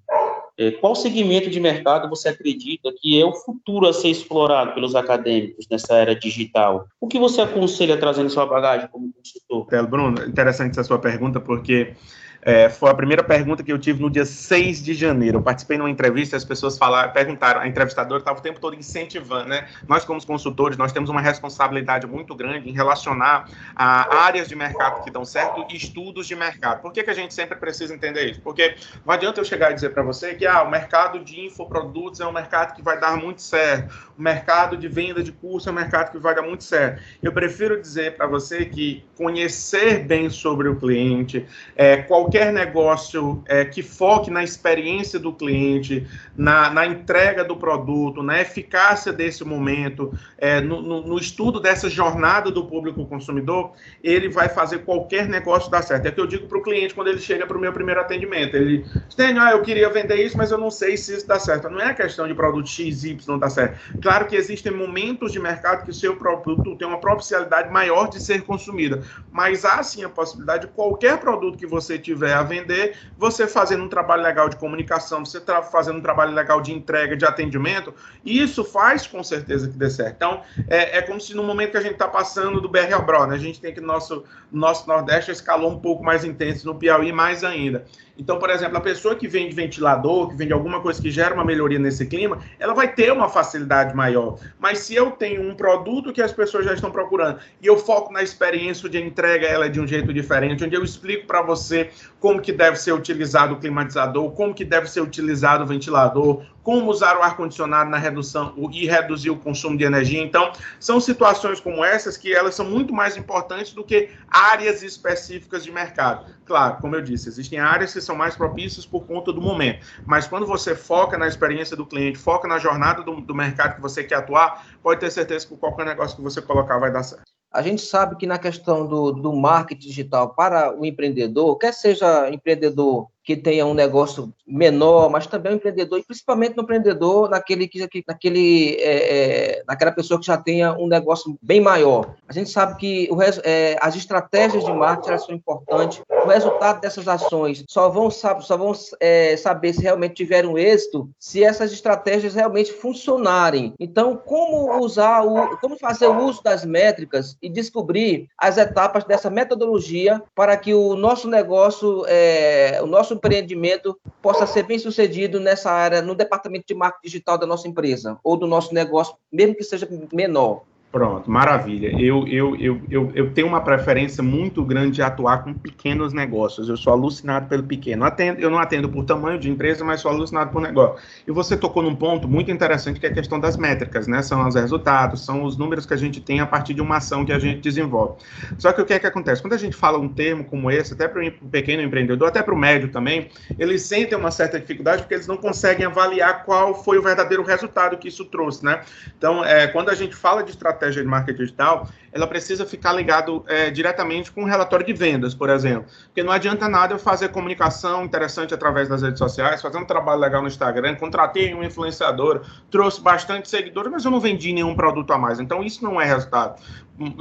É, 0.59 0.71
qual 0.71 0.93
segmento 0.93 1.49
de 1.49 1.57
mercado 1.57 2.09
você 2.09 2.27
acredita 2.27 2.93
que 2.99 3.17
é 3.17 3.25
o 3.25 3.33
futuro 3.33 3.87
a 3.87 3.93
ser 3.93 4.09
explorado 4.09 4.73
pelos 4.73 4.93
acadêmicos 4.93 5.65
nessa 5.71 5.95
era 5.95 6.13
digital? 6.13 6.85
O 6.99 7.07
que 7.07 7.17
você 7.17 7.39
aconselha 7.39 7.95
trazendo 7.95 8.29
sua 8.29 8.45
bagagem 8.45 8.89
como 8.89 9.13
consultor? 9.13 9.87
Bruno, 9.87 10.21
interessante 10.25 10.71
essa 10.71 10.83
sua 10.83 10.99
pergunta, 10.99 11.39
porque 11.39 11.93
é, 12.41 12.69
foi 12.69 12.89
a 12.89 12.93
primeira 12.93 13.23
pergunta 13.23 13.63
que 13.63 13.71
eu 13.71 13.77
tive 13.77 14.01
no 14.01 14.09
dia 14.09 14.25
6 14.25 14.83
de 14.83 14.93
janeiro. 14.93 15.39
Eu 15.39 15.41
participei 15.41 15.77
de 15.77 15.83
uma 15.83 15.89
entrevista 15.89 16.37
as 16.37 16.45
pessoas 16.45 16.77
falaram, 16.77 17.11
perguntaram, 17.11 17.61
a 17.61 17.67
entrevistadora 17.67 18.19
estava 18.19 18.39
o 18.39 18.41
tempo 18.41 18.59
todo 18.59 18.75
incentivando, 18.75 19.49
né? 19.49 19.67
Nós, 19.87 20.05
como 20.05 20.19
consultores, 20.25 20.77
nós 20.77 20.91
temos 20.91 21.09
uma 21.09 21.21
responsabilidade 21.21 22.05
muito 22.05 22.35
grande 22.35 22.69
em 22.69 22.73
relacionar 22.73 23.49
a 23.75 24.23
áreas 24.25 24.47
de 24.47 24.55
mercado 24.55 25.03
que 25.03 25.11
dão 25.11 25.25
certo 25.25 25.65
e 25.69 25.75
estudos 25.75 26.27
de 26.27 26.35
mercado. 26.35 26.81
Por 26.81 26.91
que, 26.91 27.03
que 27.03 27.09
a 27.09 27.13
gente 27.13 27.33
sempre 27.33 27.57
precisa 27.57 27.93
entender 27.93 28.31
isso? 28.31 28.41
Porque 28.41 28.75
não 29.05 29.13
adianta 29.13 29.39
eu 29.39 29.45
chegar 29.45 29.71
e 29.71 29.75
dizer 29.75 29.91
para 29.91 30.03
você 30.03 30.35
que 30.35 30.45
ah, 30.45 30.61
o 30.63 30.69
mercado 30.69 31.19
de 31.19 31.39
infoprodutos 31.39 32.19
é 32.19 32.27
um 32.27 32.31
mercado 32.31 32.75
que 32.75 32.81
vai 32.81 32.99
dar 32.99 33.17
muito 33.17 33.41
certo, 33.41 33.93
o 34.17 34.21
mercado 34.21 34.77
de 34.77 34.87
venda 34.87 35.23
de 35.23 35.31
curso 35.31 35.69
é 35.69 35.71
um 35.71 35.75
mercado 35.75 36.11
que 36.11 36.17
vai 36.17 36.35
dar 36.35 36.41
muito 36.41 36.63
certo. 36.63 37.01
Eu 37.23 37.31
prefiro 37.31 37.79
dizer 37.79 38.17
para 38.17 38.27
você 38.27 38.65
que 38.65 39.03
conhecer 39.15 40.05
bem 40.05 40.29
sobre 40.29 40.67
o 40.67 40.75
cliente, 40.75 41.45
é, 41.75 41.97
qual 41.97 42.28
qualquer 42.29 42.53
negócio 42.53 43.43
é, 43.47 43.65
que 43.65 43.81
foque 43.81 44.29
na 44.29 44.43
experiência 44.43 45.19
do 45.19 45.33
cliente, 45.33 46.07
na, 46.37 46.69
na, 46.69 46.85
entrega 46.85 47.43
do 47.43 47.57
produto, 47.57 48.21
na 48.21 48.39
eficácia 48.39 49.11
desse 49.11 49.43
momento, 49.43 50.13
é, 50.37 50.61
no, 50.61 50.79
no, 50.79 51.01
no, 51.01 51.17
estudo 51.17 51.59
dessa 51.59 51.89
jornada 51.89 52.51
do 52.51 52.65
público 52.65 53.03
consumidor, 53.07 53.71
ele 54.03 54.29
vai 54.29 54.47
fazer 54.47 54.79
qualquer 54.79 55.27
negócio 55.27 55.71
dar 55.71 55.81
certo. 55.81 56.05
É 56.05 56.09
o 56.09 56.13
que 56.13 56.21
eu 56.21 56.27
digo 56.27 56.47
para 56.47 56.59
o 56.59 56.61
cliente 56.61 56.93
quando 56.93 57.07
ele 57.07 57.19
chega 57.19 57.47
para 57.47 57.57
o 57.57 57.59
meu 57.59 57.73
primeiro 57.73 57.99
atendimento. 57.99 58.55
Ele 58.55 58.83
diz, 58.83 59.27
ah, 59.39 59.51
eu 59.51 59.63
queria 59.63 59.89
vender 59.89 60.23
isso, 60.23 60.37
mas 60.37 60.51
eu 60.51 60.57
não 60.59 60.69
sei 60.69 60.97
se 60.97 61.15
isso 61.15 61.27
dá 61.27 61.39
certo. 61.39 61.67
Não 61.67 61.81
é 61.81 61.95
questão 61.95 62.27
de 62.27 62.35
produto 62.35 62.69
X, 62.69 63.03
Y 63.03 63.39
dá 63.39 63.49
certo. 63.49 63.99
Claro 63.99 64.27
que 64.27 64.35
existem 64.35 64.71
momentos 64.71 65.31
de 65.31 65.39
mercado 65.39 65.83
que 65.83 65.89
o 65.89 65.93
seu 65.93 66.15
produto 66.15 66.75
tem 66.75 66.87
uma 66.87 66.99
propicialidade 66.99 67.71
maior 67.71 68.07
de 68.07 68.21
ser 68.21 68.43
consumida, 68.43 69.01
mas 69.31 69.65
há 69.65 69.81
sim 69.81 70.03
a 70.03 70.09
possibilidade 70.09 70.67
de 70.67 70.73
qualquer 70.73 71.17
produto 71.17 71.57
que 71.57 71.65
você 71.65 71.97
tiver 71.97 72.18
tiver 72.19 72.33
a 72.33 72.43
vender, 72.43 72.97
você 73.17 73.47
fazendo 73.47 73.83
um 73.83 73.87
trabalho 73.87 74.21
legal 74.21 74.49
de 74.49 74.57
comunicação, 74.57 75.25
você 75.25 75.41
fazendo 75.71 75.97
um 75.97 76.01
trabalho 76.01 76.33
legal 76.33 76.61
de 76.61 76.73
entrega, 76.73 77.15
de 77.15 77.25
atendimento, 77.25 77.93
isso 78.25 78.63
faz 78.63 79.07
com 79.07 79.23
certeza 79.23 79.67
que 79.67 79.77
dê 79.77 79.89
certo. 79.89 80.15
Então, 80.15 80.41
é, 80.67 80.97
é 80.97 81.01
como 81.01 81.19
se 81.19 81.33
no 81.33 81.43
momento 81.43 81.71
que 81.71 81.77
a 81.77 81.81
gente 81.81 81.93
está 81.93 82.07
passando 82.07 82.59
do 82.59 82.67
BR 82.67 82.93
ao 82.93 83.05
Bro, 83.05 83.27
né, 83.27 83.35
a 83.35 83.39
gente 83.39 83.59
tem 83.59 83.73
que 83.73 83.79
nosso 83.79 84.23
nosso 84.51 84.87
Nordeste 84.87 85.31
escalou 85.31 85.71
um 85.71 85.79
pouco 85.79 86.03
mais 86.03 86.25
intenso, 86.25 86.67
no 86.67 86.75
Piauí 86.75 87.11
mais 87.11 87.43
ainda. 87.43 87.85
Então, 88.19 88.37
por 88.37 88.49
exemplo, 88.49 88.77
a 88.77 88.81
pessoa 88.81 89.15
que 89.15 89.29
vende 89.29 89.55
ventilador, 89.55 90.27
que 90.27 90.35
vende 90.35 90.51
alguma 90.51 90.81
coisa 90.81 91.01
que 91.01 91.09
gera 91.09 91.33
uma 91.33 91.45
melhoria 91.45 91.79
nesse 91.79 92.05
clima, 92.05 92.39
ela 92.59 92.73
vai 92.73 92.93
ter 92.93 93.13
uma 93.13 93.29
facilidade 93.29 93.95
maior. 93.95 94.37
Mas 94.59 94.79
se 94.79 94.93
eu 94.93 95.11
tenho 95.11 95.41
um 95.41 95.55
produto 95.55 96.11
que 96.11 96.21
as 96.21 96.33
pessoas 96.33 96.65
já 96.65 96.73
estão 96.73 96.91
procurando 96.91 97.39
e 97.61 97.67
eu 97.67 97.77
foco 97.77 98.11
na 98.11 98.21
experiência 98.21 98.89
de 98.89 99.01
entrega 99.01 99.47
ela 99.47 99.69
de 99.69 99.79
um 99.79 99.87
jeito 99.87 100.13
diferente, 100.13 100.65
onde 100.65 100.75
eu 100.75 100.83
explico 100.83 101.27
para 101.27 101.41
você 101.41 101.91
como 102.19 102.41
que 102.41 102.51
deve 102.51 102.75
ser 102.75 102.91
utilizado 102.91 103.53
o 103.53 103.57
climatizador, 103.57 104.29
como 104.31 104.53
que 104.53 104.65
deve 104.65 104.87
ser 104.89 104.99
utilizado 104.99 105.63
o 105.63 105.67
ventilador, 105.67 106.43
como 106.63 106.89
usar 106.89 107.17
o 107.17 107.21
ar-condicionado 107.21 107.89
na 107.89 107.97
redução 107.97 108.53
e 108.71 108.85
reduzir 108.85 109.29
o 109.29 109.37
consumo 109.37 109.77
de 109.77 109.83
energia. 109.83 110.21
Então, 110.21 110.51
são 110.79 110.99
situações 110.99 111.59
como 111.59 111.83
essas 111.83 112.17
que 112.17 112.33
elas 112.33 112.55
são 112.55 112.65
muito 112.65 112.93
mais 112.93 113.17
importantes 113.17 113.73
do 113.73 113.83
que 113.83 114.09
áreas 114.29 114.83
específicas 114.83 115.63
de 115.63 115.71
mercado. 115.71 116.25
Claro, 116.45 116.77
como 116.81 116.95
eu 116.95 117.01
disse, 117.01 117.29
existem 117.29 117.59
áreas 117.59 117.93
que 117.93 118.01
são 118.01 118.15
mais 118.15 118.35
propícias 118.35 118.85
por 118.85 119.05
conta 119.05 119.31
do 119.31 119.41
momento, 119.41 119.85
mas 120.05 120.27
quando 120.27 120.45
você 120.45 120.75
foca 120.75 121.17
na 121.17 121.27
experiência 121.27 121.77
do 121.77 121.85
cliente, 121.85 122.17
foca 122.17 122.47
na 122.47 122.57
jornada 122.57 123.03
do, 123.03 123.21
do 123.21 123.35
mercado 123.35 123.75
que 123.75 123.81
você 123.81 124.03
quer 124.03 124.15
atuar, 124.15 124.65
pode 124.81 124.99
ter 124.99 125.11
certeza 125.11 125.47
que 125.47 125.55
qualquer 125.55 125.85
negócio 125.85 126.15
que 126.17 126.23
você 126.23 126.41
colocar 126.41 126.77
vai 126.79 126.91
dar 126.91 127.03
certo. 127.03 127.23
A 127.51 127.63
gente 127.63 127.81
sabe 127.81 128.15
que 128.15 128.27
na 128.27 128.37
questão 128.37 128.87
do, 128.87 129.11
do 129.11 129.33
marketing 129.33 129.87
digital 129.87 130.35
para 130.35 130.71
o 130.75 130.85
empreendedor, 130.85 131.57
quer 131.57 131.73
seja 131.73 132.29
empreendedor 132.29 133.09
que 133.29 133.37
tenha 133.37 133.63
um 133.63 133.75
negócio 133.75 134.33
menor, 134.47 135.07
mas 135.07 135.27
também 135.27 135.53
um 135.53 135.55
empreendedor, 135.57 135.99
e 135.99 136.03
principalmente 136.03 136.57
no 136.57 136.63
empreendedor, 136.63 137.29
naquele, 137.29 137.67
que, 137.67 138.03
naquele, 138.07 138.75
é, 138.79 139.59
é, 139.59 139.63
naquela 139.67 139.91
pessoa 139.91 140.19
que 140.19 140.25
já 140.25 140.35
tenha 140.35 140.73
um 140.73 140.87
negócio 140.87 141.37
bem 141.39 141.61
maior. 141.61 142.15
A 142.27 142.33
gente 142.33 142.49
sabe 142.49 142.75
que 142.77 143.07
o, 143.11 143.21
é, 143.21 143.77
as 143.79 143.95
estratégias 143.95 144.65
de 144.65 144.73
marketing 144.73 145.23
são 145.23 145.35
importantes, 145.35 146.01
o 146.09 146.27
resultado 146.27 146.81
dessas 146.81 147.07
ações 147.07 147.63
só 147.67 147.87
vão, 147.87 148.09
só 148.09 148.57
vão 148.57 148.73
é, 148.99 149.37
saber 149.37 149.73
se 149.73 149.83
realmente 149.83 150.15
tiveram 150.15 150.57
êxito 150.57 151.07
se 151.19 151.43
essas 151.43 151.71
estratégias 151.71 152.33
realmente 152.33 152.73
funcionarem. 152.73 153.75
Então, 153.79 154.17
como 154.17 154.83
usar, 154.83 155.23
o, 155.23 155.55
como 155.57 155.77
fazer 155.77 156.07
o 156.07 156.25
uso 156.25 156.41
das 156.41 156.65
métricas 156.65 157.37
e 157.43 157.47
descobrir 157.47 158.27
as 158.35 158.57
etapas 158.57 159.03
dessa 159.03 159.29
metodologia 159.29 160.19
para 160.33 160.57
que 160.57 160.73
o 160.73 160.95
nosso 160.95 161.27
negócio, 161.27 162.03
é, 162.07 162.79
o 162.81 162.87
nosso 162.87 163.18
empreendimento 163.19 163.99
possa 164.21 164.47
ser 164.47 164.63
bem 164.63 164.79
sucedido 164.79 165.39
nessa 165.39 165.69
área, 165.69 166.01
no 166.01 166.15
departamento 166.15 166.65
de 166.67 166.73
marketing 166.73 167.05
digital 167.05 167.37
da 167.37 167.45
nossa 167.45 167.67
empresa 167.67 168.17
ou 168.23 168.35
do 168.35 168.47
nosso 168.47 168.73
negócio, 168.73 169.15
mesmo 169.31 169.55
que 169.55 169.63
seja 169.63 169.87
menor. 170.11 170.63
Pronto, 170.91 171.29
maravilha. 171.29 171.91
Eu, 172.01 172.27
eu, 172.27 172.55
eu, 172.55 172.81
eu, 172.89 173.11
eu 173.13 173.31
tenho 173.31 173.45
uma 173.45 173.61
preferência 173.61 174.23
muito 174.23 174.65
grande 174.65 174.93
de 174.93 175.03
atuar 175.03 175.43
com 175.43 175.53
pequenos 175.53 176.13
negócios. 176.13 176.67
Eu 176.67 176.75
sou 176.75 176.91
alucinado 176.91 177.47
pelo 177.47 177.61
pequeno. 177.61 178.03
Atendo, 178.03 178.41
eu 178.41 178.49
não 178.49 178.57
atendo 178.57 178.89
por 178.89 179.05
tamanho 179.05 179.37
de 179.37 179.51
empresa, 179.51 179.85
mas 179.85 180.01
sou 180.01 180.09
alucinado 180.09 180.51
por 180.51 180.59
negócio. 180.59 180.97
E 181.27 181.31
você 181.31 181.55
tocou 181.55 181.83
num 181.83 181.95
ponto 181.95 182.27
muito 182.27 182.49
interessante 182.49 182.99
que 182.99 183.05
é 183.05 183.09
a 183.09 183.13
questão 183.13 183.39
das 183.39 183.55
métricas, 183.55 184.07
né? 184.07 184.23
São 184.23 184.47
os 184.47 184.55
resultados, 184.55 185.23
são 185.23 185.43
os 185.43 185.55
números 185.55 185.85
que 185.85 185.93
a 185.93 185.97
gente 185.97 186.19
tem 186.19 186.39
a 186.39 186.47
partir 186.47 186.73
de 186.73 186.81
uma 186.81 186.97
ação 186.97 187.23
que 187.23 187.31
a 187.31 187.37
gente 187.37 187.61
desenvolve. 187.61 188.15
Só 188.57 188.73
que 188.73 188.81
o 188.81 188.85
que 188.85 188.93
é 188.93 188.97
que 188.97 189.05
acontece? 189.05 189.43
Quando 189.43 189.53
a 189.53 189.59
gente 189.59 189.75
fala 189.75 189.99
um 189.99 190.09
termo 190.09 190.43
como 190.43 190.71
esse, 190.71 190.93
até 190.95 191.07
para 191.07 191.23
o 191.23 191.31
pequeno 191.51 191.83
empreendedor, 191.83 192.29
até 192.29 192.41
para 192.41 192.53
o 192.53 192.57
médio 192.57 192.89
também, 192.89 193.29
eles 193.59 193.83
sentem 193.83 194.17
uma 194.17 194.31
certa 194.31 194.59
dificuldade 194.59 195.03
porque 195.03 195.13
eles 195.13 195.27
não 195.27 195.37
conseguem 195.37 195.85
avaliar 195.85 196.45
qual 196.45 196.73
foi 196.73 196.97
o 196.97 197.03
verdadeiro 197.03 197.43
resultado 197.43 197.95
que 197.95 198.07
isso 198.07 198.25
trouxe, 198.25 198.65
né? 198.65 198.81
Então, 199.15 199.45
é, 199.45 199.67
quando 199.67 199.89
a 199.89 199.93
gente 199.93 200.15
fala 200.15 200.43
de 200.43 200.49
estratégia 200.49 200.78
estratégia 200.79 201.03
de 201.03 201.07
marketing 201.07 201.37
digital, 201.37 201.87
ela 202.11 202.27
precisa 202.27 202.65
ficar 202.65 202.93
ligado 202.93 203.43
é, 203.47 203.69
diretamente 203.69 204.31
com 204.31 204.43
o 204.43 204.45
relatório 204.45 204.85
de 204.85 204.93
vendas, 204.93 205.33
por 205.33 205.49
exemplo. 205.49 205.85
Porque 206.05 206.23
não 206.23 206.31
adianta 206.31 206.67
nada 206.67 206.93
eu 206.93 206.99
fazer 206.99 207.29
comunicação 207.29 208.05
interessante 208.05 208.53
através 208.53 208.87
das 208.87 209.01
redes 209.01 209.19
sociais, 209.19 209.61
fazer 209.61 209.77
um 209.77 209.85
trabalho 209.85 210.19
legal 210.19 210.41
no 210.41 210.47
Instagram, 210.47 210.95
contratei 210.95 211.53
um 211.53 211.63
influenciador, 211.63 212.41
trouxe 212.69 213.01
bastante 213.01 213.49
seguidores, 213.49 213.91
mas 213.91 214.05
eu 214.05 214.11
não 214.11 214.19
vendi 214.19 214.51
nenhum 214.53 214.75
produto 214.75 215.11
a 215.13 215.17
mais. 215.17 215.39
Então, 215.39 215.63
isso 215.63 215.83
não 215.83 215.99
é 215.99 216.05
resultado 216.05 216.61